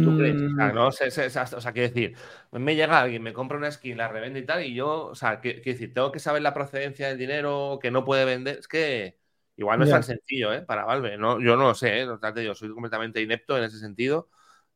[0.00, 0.42] ¿Tú crees?
[0.42, 2.16] O sea, Mm, no sé, sé- sé- o sea, quiero decir,
[2.52, 5.40] me llega alguien, me compra una skin, la revende y tal, y yo, o sea,
[5.40, 8.58] quiero decir, tengo que saber la procedencia del dinero que no puede vender.
[8.58, 9.18] Es que
[9.60, 10.62] igual no es tan sencillo, ¿eh?
[10.62, 11.18] Para Valve.
[11.18, 12.06] No, yo no lo sé, ¿eh?
[12.06, 14.28] No, digo, soy completamente inepto en ese sentido.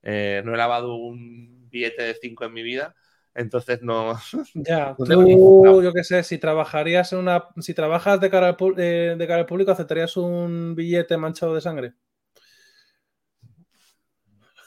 [0.02, 2.94] Eh, no he lavado un billete de 5 en mi vida,
[3.34, 4.14] entonces no.
[4.54, 7.48] Ya, No tú, yo qué sé, si trabajarías en una.
[7.60, 11.60] Si trabajas de cara al, eh, de cara al público, ¿aceptarías un billete manchado de
[11.62, 11.94] sangre?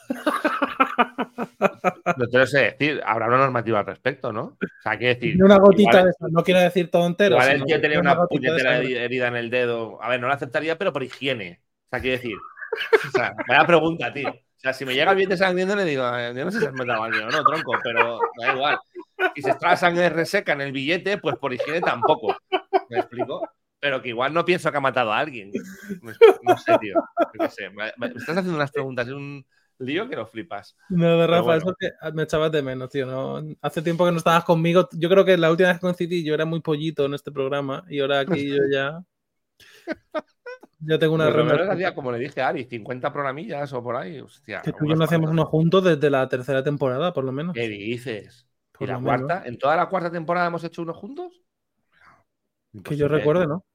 [2.18, 4.42] No te lo sé decir, habrá una normativa al respecto, ¿no?
[4.44, 5.44] O sea, quiero decir.
[5.44, 7.36] Una gotita igual- de esas, no quiero decir todo entero.
[7.36, 10.02] Igual que tenía una puñetera herida en el dedo.
[10.02, 11.62] A ver, no la aceptaría, pero por higiene.
[11.86, 12.36] O sea, quiero decir.
[13.08, 14.30] O sea, vaya pregunta, tío.
[14.30, 16.66] O sea, si me llega el billete sangriento, le digo, "Eh, yo no sé si
[16.66, 18.78] has matado a alguien o no, tronco, pero da igual.
[19.36, 22.36] Si se extrae sangre reseca en el billete, pues por higiene tampoco.
[22.90, 23.48] ¿Me explico?
[23.80, 25.52] Pero que igual no pienso que ha matado a alguien.
[26.44, 26.96] No sé, tío.
[26.96, 27.70] Yo qué sé.
[27.70, 29.46] Me, estás haciendo unas preguntas, un
[29.80, 30.76] lío que lo flipas.
[30.90, 31.58] No, de Rafa, bueno.
[31.60, 33.06] eso que me echabas de menos, tío.
[33.06, 34.88] No, hace tiempo que no estabas conmigo.
[34.94, 37.86] Yo creo que la última vez que coincidí yo era muy pollito en este programa
[37.90, 39.00] y ahora aquí yo ya.
[40.80, 41.96] Ya tengo una ronda.
[41.96, 44.20] como le dije a Ari, 50 programillas o por ahí.
[44.20, 47.32] Hostia, Que tú y yo no hacemos uno juntos desde la tercera temporada, por lo
[47.32, 47.56] menos.
[47.56, 48.48] ¿Qué dices?
[48.76, 49.22] ¿Y Por la lo menos.
[49.24, 49.48] cuarta?
[49.48, 51.42] ¿En toda la cuarta temporada hemos hecho uno juntos?
[52.84, 53.66] Que yo recuerde, ¿no?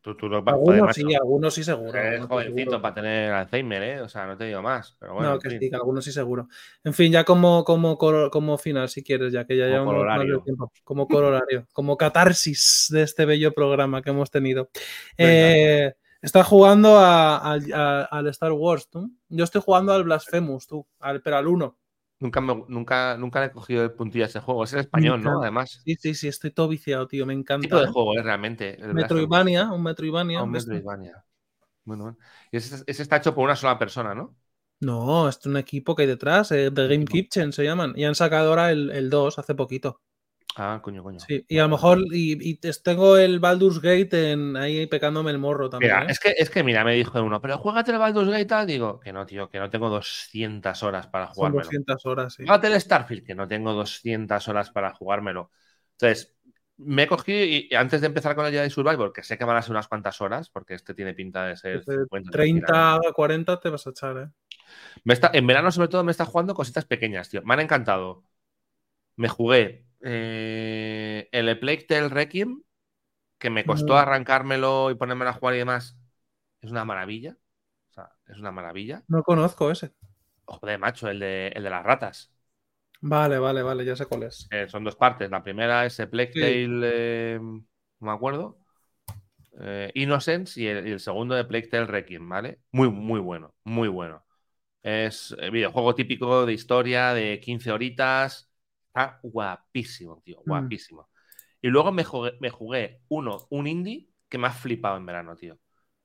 [0.00, 1.96] Tú, tú lo Algunos sí, algunos sí seguro.
[1.98, 2.82] Eres sí jovencito seguro.
[2.82, 4.00] para tener Alzheimer, ¿eh?
[4.00, 4.96] O sea, no te digo más.
[4.98, 6.48] Pero bueno, no, que sí, que algunos sí seguro.
[6.82, 10.44] En fin, ya como, como, como final, si quieres, ya que ya llevamos más de
[10.44, 10.72] tiempo.
[10.84, 14.70] Como corolario, como catarsis de este bello programa que hemos tenido.
[15.16, 19.10] Eh, estás jugando a- al- a- al Star Wars, tú.
[19.28, 21.76] Yo estoy jugando al Blasphemous, tú, al, pero al 1.
[22.22, 24.64] Nunca, me- nunca, nunca le he cogido el puntillo a ese juego.
[24.64, 25.42] Es en español, ¿no?
[25.42, 25.84] Además.
[25.84, 27.68] Sí, sí, sí, estoy todo viciado, tío, me ¿Qué encanta.
[27.68, 28.76] tipo de juego es realmente?
[28.96, 29.82] Metroidvania, un?
[29.82, 30.40] Metroidvania.
[30.40, 30.80] Ah, un de estos.
[30.80, 31.24] Metroidvania.
[31.84, 32.18] Bueno, bueno.
[32.52, 34.36] Y ese, ese está hecho por una sola persona, ¿no?
[34.80, 37.06] No, es un equipo que hay detrás, eh, The Game.
[37.06, 37.94] Kitchen se llaman.
[37.96, 40.00] Y han sacado ahora el, el 2 hace poquito.
[40.56, 41.26] Ah, coño, coño.
[41.26, 45.30] Sí, y a lo mejor y, y te- tengo el Baldur's Gate en, ahí pecándome
[45.30, 45.94] el morro también.
[45.94, 46.06] Mira, ¿eh?
[46.08, 48.66] es que, es que mira, me dijo uno, pero juégate el Baldur's Gate tal.
[48.66, 51.68] Digo, que no, tío, que no tengo 200 horas para Son jugármelo.
[51.70, 52.44] 200 horas, sí.
[52.44, 55.50] El Starfield, que no tengo 200 horas para jugármelo.
[55.92, 56.36] Entonces,
[56.76, 59.44] me he cogido y, y antes de empezar con el Jedi Survivor, que sé que
[59.44, 62.94] van a ser unas cuantas horas, porque este tiene pinta de ser Desde 50, 30
[62.94, 64.30] a 40 te vas a echar, ¿eh?
[65.04, 67.42] Me está- en verano, sobre todo, me está jugando cositas pequeñas, tío.
[67.44, 68.24] Me han encantado.
[69.16, 72.62] Me jugué eh, el A Plague Tale Requiem,
[73.38, 75.98] que me costó arrancármelo y ponérmelo a jugar y demás.
[76.62, 77.36] Es una maravilla.
[77.90, 79.04] O sea, es una maravilla.
[79.06, 79.94] No conozco ese.
[80.46, 82.32] Joder, macho, el de, el de las ratas.
[83.02, 84.50] Vale, vale, vale, ya sé cuál es.
[84.50, 85.30] Eh, son dos partes.
[85.30, 86.38] La primera es A Plague Sí.
[86.38, 87.64] Tale, eh, no
[88.00, 88.58] me acuerdo.
[89.94, 92.58] Innocence y el, y el segundo de Plague Tale Requiem, ¿vale?
[92.72, 94.24] Muy, muy bueno, muy bueno.
[94.82, 98.51] Es videojuego típico de historia de 15 horitas.
[98.92, 100.52] Está guapísimo, tío, Mm.
[100.52, 101.08] guapísimo.
[101.62, 105.36] Y luego me jugué, me jugué uno, un indie que me ha flipado en verano,
[105.36, 105.58] tío.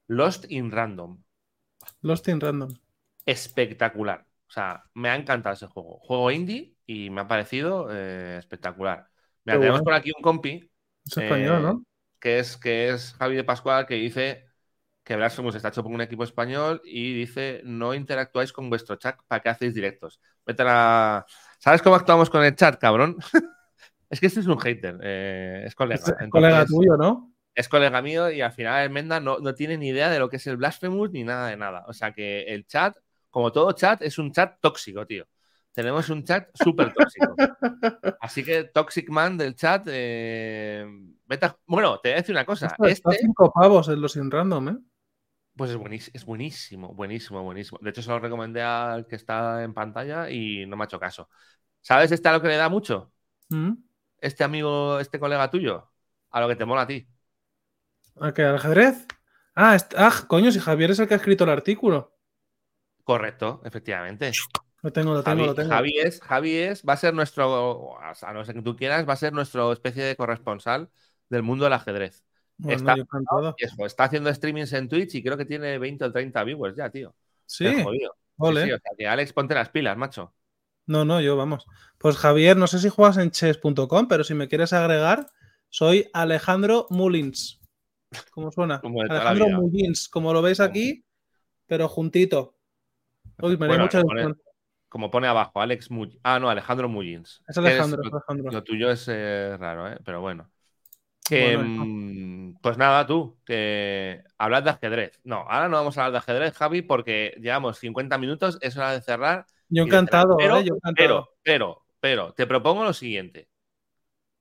[0.07, 1.21] Lost in Random.
[2.01, 2.73] Lost in Random.
[3.25, 4.25] Espectacular.
[4.47, 5.99] O sea, me ha encantado ese juego.
[5.99, 9.09] Juego indie y me ha parecido eh, espectacular.
[9.43, 9.83] Mira, tenemos bueno.
[9.83, 10.69] por aquí un compi
[11.05, 11.83] Es español, Eh, ¿no?
[12.19, 14.45] que es, que es Javi de Pascual, que dice
[15.03, 19.17] que Blasphemous está hecho por un equipo español y dice no interactuáis con vuestro chat
[19.27, 20.21] para que hacéis directos.
[20.45, 21.25] Vete a la...
[21.57, 23.17] ¿Sabes cómo actuamos con el chat, cabrón?
[24.09, 26.01] es que este es un hater, eh, es colega.
[26.01, 27.33] Es Entonces, colega tuyo, ¿no?
[27.57, 30.29] es colega mío y al final el Menda no, no tiene ni idea de lo
[30.29, 31.85] que es el Blasphemous ni nada de nada.
[31.87, 32.95] O sea que el chat,
[33.31, 35.25] como todo chat, es un chat tóxico, tío.
[35.71, 37.35] Tenemos un chat súper tóxico.
[38.21, 39.87] Así que Toxic Man del chat.
[39.89, 40.85] eh,
[41.65, 42.67] Bueno, te voy a decir una cosa.
[42.67, 44.77] Está Este, cinco pavos en Lost in Random, ¿eh?
[45.57, 47.79] Pues es buenísimo, es buenísimo, buenísimo, buenísimo.
[47.81, 50.99] De hecho, se lo recomendé al que está en pantalla y no me ha hecho
[50.99, 51.29] caso.
[51.81, 53.11] ¿Sabes este a lo que le da mucho?
[53.49, 53.73] ¿Mm?
[54.19, 55.91] Este amigo, este colega tuyo.
[56.29, 57.07] A lo que te mola a ti.
[58.19, 58.43] ¿A qué?
[58.43, 59.05] ¿Al ajedrez?
[59.55, 62.15] Ah, ah, coño, si Javier es el que ha escrito el artículo.
[63.03, 64.31] Correcto, efectivamente.
[64.81, 65.69] Lo tengo, lo tengo, Javi, lo tengo.
[65.69, 69.13] Javi es, Javi es, va a ser nuestro, a no ser que tú quieras, va
[69.13, 70.89] a ser nuestro especie de corresponsal
[71.29, 72.23] del mundo del ajedrez.
[72.57, 76.43] Bueno, está- eso, está haciendo streamings en Twitch y creo que tiene 20 o 30
[76.43, 77.13] viewers ya, tío.
[77.45, 78.13] Sí, Qué jodido.
[78.15, 78.63] Sí, ole.
[78.65, 80.33] sí, o sea, que Alex, ponte las pilas, macho.
[80.85, 81.65] No, no, yo vamos.
[81.97, 85.27] Pues Javier, no sé si juegas en chess.com, pero si me quieres agregar,
[85.69, 87.59] soy Alejandro Mullins.
[88.31, 88.79] ¿Cómo suena?
[88.81, 89.49] Como Alejandro.
[89.49, 91.03] Mullins, como lo veis aquí,
[91.67, 92.55] pero juntito.
[93.41, 94.41] Uy, me haría Bueno, mucha le pone- ilusión.
[94.89, 97.43] Como pone abajo, Alex Mull- Ah, no, Alejandro Mullins.
[97.47, 98.01] Es lo, Alejandro.
[98.51, 99.97] lo tuyo es eh, raro, ¿eh?
[100.05, 100.49] Pero bueno.
[101.30, 105.19] Que, Bueno, mm, pues nada, tú, que hablas de ajedrez.
[105.23, 108.93] No, ahora no vamos a hablar de ajedrez, Javi, porque llevamos 50 minutos, es hora
[108.93, 110.65] de cerrar Yo encantado, pero, ¿eh?
[110.65, 110.95] Yo encantado.
[110.95, 113.49] pero, pero, pero, te propongo lo siguiente.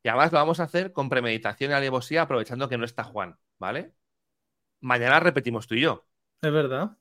[0.02, 3.36] Y además lo vamos a hacer con premeditación y alevosía, aprovechando que no está Juan,
[3.58, 3.92] ¿vale?
[4.80, 6.06] Mañana repetimos tú y yo.
[6.40, 6.96] Es verdad.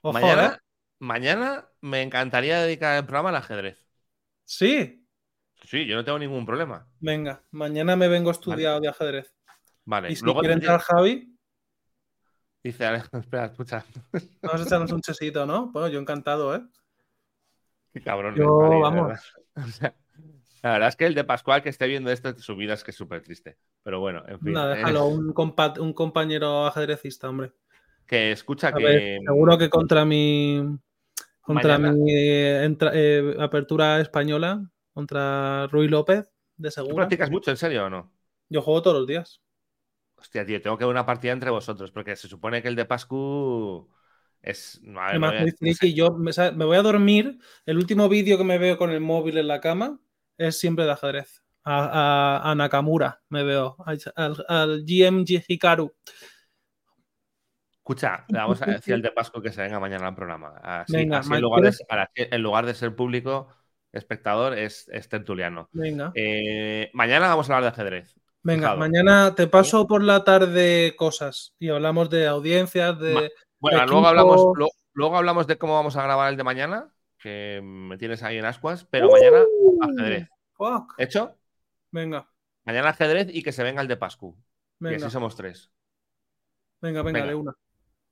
[0.00, 0.58] Ojo, mañana, ¿eh?
[0.98, 3.86] mañana me encantaría dedicar el programa al ajedrez.
[4.44, 4.97] Sí.
[5.64, 6.86] Sí, yo no tengo ningún problema.
[7.00, 9.34] Venga, mañana me vengo estudiado de ajedrez.
[9.84, 11.34] Vale, Y si luego quiere entrar Javi,
[12.62, 13.84] dice espera, escucha.
[14.42, 15.70] vamos a echarnos un chesito, ¿no?
[15.72, 16.62] Bueno, yo encantado, ¿eh?
[17.92, 18.34] Qué cabrón.
[18.36, 19.06] Yo, Javi, vamos.
[19.08, 19.22] verdad.
[20.60, 22.74] O sea, la verdad es que el de Pascual que esté viendo esto, su vida
[22.74, 23.58] es que es súper triste.
[23.84, 24.52] Pero bueno, en fin.
[24.52, 27.52] Nada, eh, déjalo, un, compa- un compañero ajedrecista, hombre.
[28.06, 28.82] que escucha A que.
[28.84, 30.62] ver, seguro que contra mi
[31.40, 34.68] contra Mañana- mi eh, entra- eh, apertura española,
[34.98, 36.96] contra Rui López, de ¿Tú seguro.
[36.96, 38.10] practicas mucho, en serio o no?
[38.48, 39.40] Yo juego todos los días.
[40.16, 42.84] Hostia, tío, tengo que ver una partida entre vosotros, porque se supone que el de
[42.84, 43.88] Pascu
[44.42, 44.80] es.
[44.96, 47.38] Además, no voy a- yo me, voy a dormir.
[47.64, 50.00] El último vídeo que me veo con el móvil en la cama
[50.36, 51.44] es siempre de ajedrez.
[51.62, 53.76] A, a- a Nakamura me veo.
[53.86, 54.00] Al,
[54.48, 55.94] al, GM Hikaru.
[57.76, 60.56] Escucha, le vamos a decir al de Pascu que se venga mañana al programa.
[60.60, 61.86] Así, Venga, así ma- en, lugar de, ¿quieres?
[61.88, 63.48] ahora, en lugar de ser público,
[63.92, 65.68] espectador, es, es tertuliano.
[65.72, 66.12] Venga.
[66.14, 68.14] Eh, mañana vamos a hablar de ajedrez.
[68.42, 68.78] Venga, fijado.
[68.78, 73.14] mañana te paso por la tarde cosas y hablamos de audiencias, de.
[73.14, 73.20] Ma-
[73.58, 73.92] Bueno, equipo.
[73.92, 78.22] luego hablamos, luego hablamos de cómo vamos a grabar el de mañana, que me tienes
[78.22, 79.44] ahí en ascuas, pero mañana
[79.80, 80.28] ajedrez.
[80.52, 80.94] Fuck.
[80.98, 81.36] ¿Hecho?
[81.90, 82.28] Venga,
[82.64, 84.36] Mañana ajedrez y que se venga el de Pascu.
[84.80, 85.70] Y venga, así somos tres.
[86.80, 87.30] venga, venga, venga.
[87.30, 87.52] de una.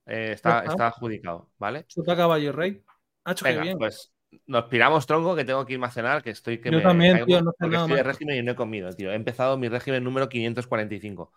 [0.07, 1.85] Eh, está, adjudicado, ¿vale?
[1.87, 2.83] Chuta caballo rey.
[3.25, 3.79] Ha hecho que Venga, bien.
[3.79, 4.13] pues
[4.47, 7.13] nos piramos tronco que tengo que irme a cenar, que estoy que Yo me también,
[7.13, 9.11] caigo, tío, no porque estoy de régimen y no he comido, tío.
[9.11, 11.33] He empezado mi régimen número 545.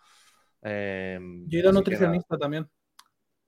[0.61, 2.67] Eh, Yo he ido nutricionista también.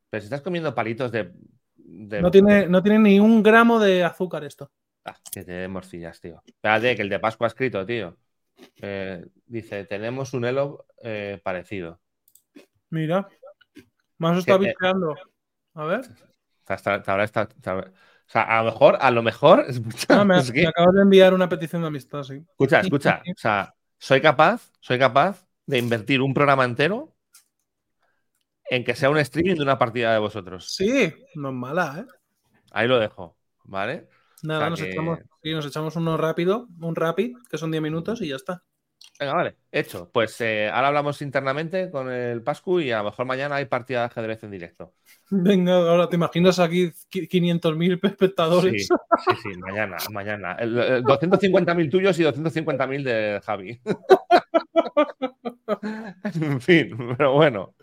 [0.10, 1.32] Pero si estás comiendo palitos de.
[1.76, 4.72] de- No tiene, no tiene ni un gramo de azúcar esto.
[5.06, 6.42] Ah, que te den morcillas, tío.
[6.46, 8.18] Espérate, que el de Pascua ha escrito, tío.
[8.82, 12.00] Eh, dice, tenemos un elo eh, parecido.
[12.90, 13.28] Mira.
[14.18, 15.16] Más está Que, eh, bicheando.
[15.74, 16.02] A ver.
[16.02, 17.92] Está- está- está- ahora está- está-
[18.32, 19.66] o sea, a lo mejor, a lo mejor.
[19.68, 22.36] Escucha, Ah, me, es que- me acabas de enviar una petición de amistad, sí.
[22.52, 23.22] escucha, escucha.
[23.30, 27.14] O sea, soy capaz, soy capaz de invertir un programa entero
[28.70, 30.74] en que sea un streaming de una partida de vosotros.
[30.74, 32.12] Sí, no es mala, ¿eh?
[32.72, 34.08] Ahí lo dejo, ¿vale?
[34.44, 37.70] Nada, O sea nos, que- echamos, sí, nos echamos uno rápido, un rapid, que son
[37.72, 38.64] 10 minutos y ya está.
[39.20, 40.10] Venga, vale, hecho.
[40.12, 44.00] Pues eh, ahora hablamos internamente con el Pascu y a lo mejor mañana hay partida
[44.00, 44.94] de ajedrez en directo.
[45.30, 48.88] Venga, ahora te imaginas aquí qui- 500.000 Sí, espectadores.
[48.88, 50.56] sí, sí, mañana, mañana.
[50.60, 53.80] El 250.000 tuyos y 250.000 de Javi.
[56.42, 57.76] en fin, pero bueno.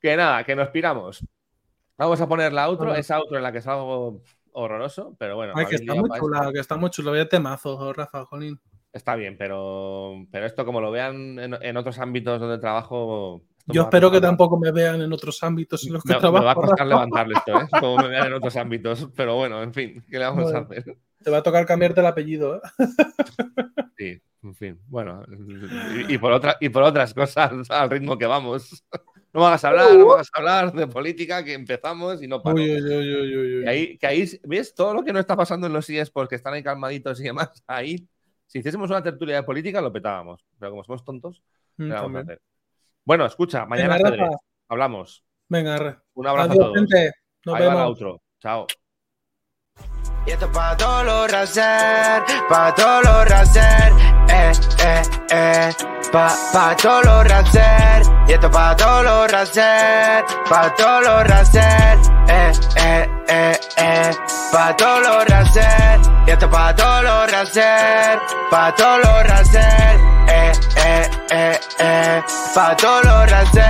[0.00, 1.22] Que nada, que nos piramos.
[1.98, 5.52] Vamos a poner la outro, esa outro en la que salgo horroroso, pero bueno.
[5.54, 7.10] Ay, que está muy chula, que está muy chulo.
[7.10, 8.58] Vaya temazo, Rafa, jolín.
[8.92, 13.44] Está bien, pero, pero esto como lo vean en, en otros ámbitos donde trabajo...
[13.66, 16.40] Yo a espero que tampoco me vean en otros ámbitos en los que Me, me
[16.40, 17.68] va a costar levantarle esto, ¿eh?
[17.78, 19.08] Como me vean en otros ámbitos.
[19.14, 20.96] Pero bueno, en fin, ¿qué le vamos a hacer?
[21.22, 22.60] Te va a tocar cambiarte el apellido, ¿eh?
[23.96, 25.22] Sí, en fin, bueno.
[26.08, 28.82] Y, y por otra, y por otras cosas al ritmo que vamos.
[29.32, 32.56] No me hagas hablar, no me hagas hablar de política, que empezamos y no paro.
[32.56, 33.64] Uy, uy, uy, uy, uy, uy.
[33.64, 34.74] Que ahí, que ahí, ¿ves?
[34.74, 37.62] Todo lo que no está pasando en los IES porque están ahí calmaditos y demás,
[37.66, 38.08] ahí,
[38.50, 40.44] si hiciésemos una tertulia de política, lo petábamos.
[40.58, 41.40] Pero como somos tontos,
[41.76, 42.40] Mm, ¿qué le vamos a hacer?
[43.04, 44.10] Bueno, escucha, mañana Venga.
[44.10, 44.36] Rafa.
[44.68, 45.24] hablamos.
[45.48, 45.96] Venga, arre.
[46.14, 46.76] Un abrazo Adiós, a todos.
[46.78, 47.12] gente.
[47.46, 47.88] Nos ahí va la vemos.
[47.88, 48.22] outro.
[48.40, 48.66] Chao.
[50.26, 53.92] Y esto pa' todos los racer, pa' todos los racer,
[54.28, 54.52] eh,
[54.84, 55.70] eh, eh,
[56.12, 58.02] pa, pa' todos los racer.
[58.28, 61.98] Y esto pa' todos los racer, pa' todos los racer,
[62.30, 64.10] eh, eh, eh, eh,
[64.52, 66.00] pa' todos los racer.
[66.26, 68.18] Y esto pa' todos los racer,
[68.50, 72.22] pa' todos los racer, eh, eh, eh, eh,
[72.54, 73.60] pa' todos los racer.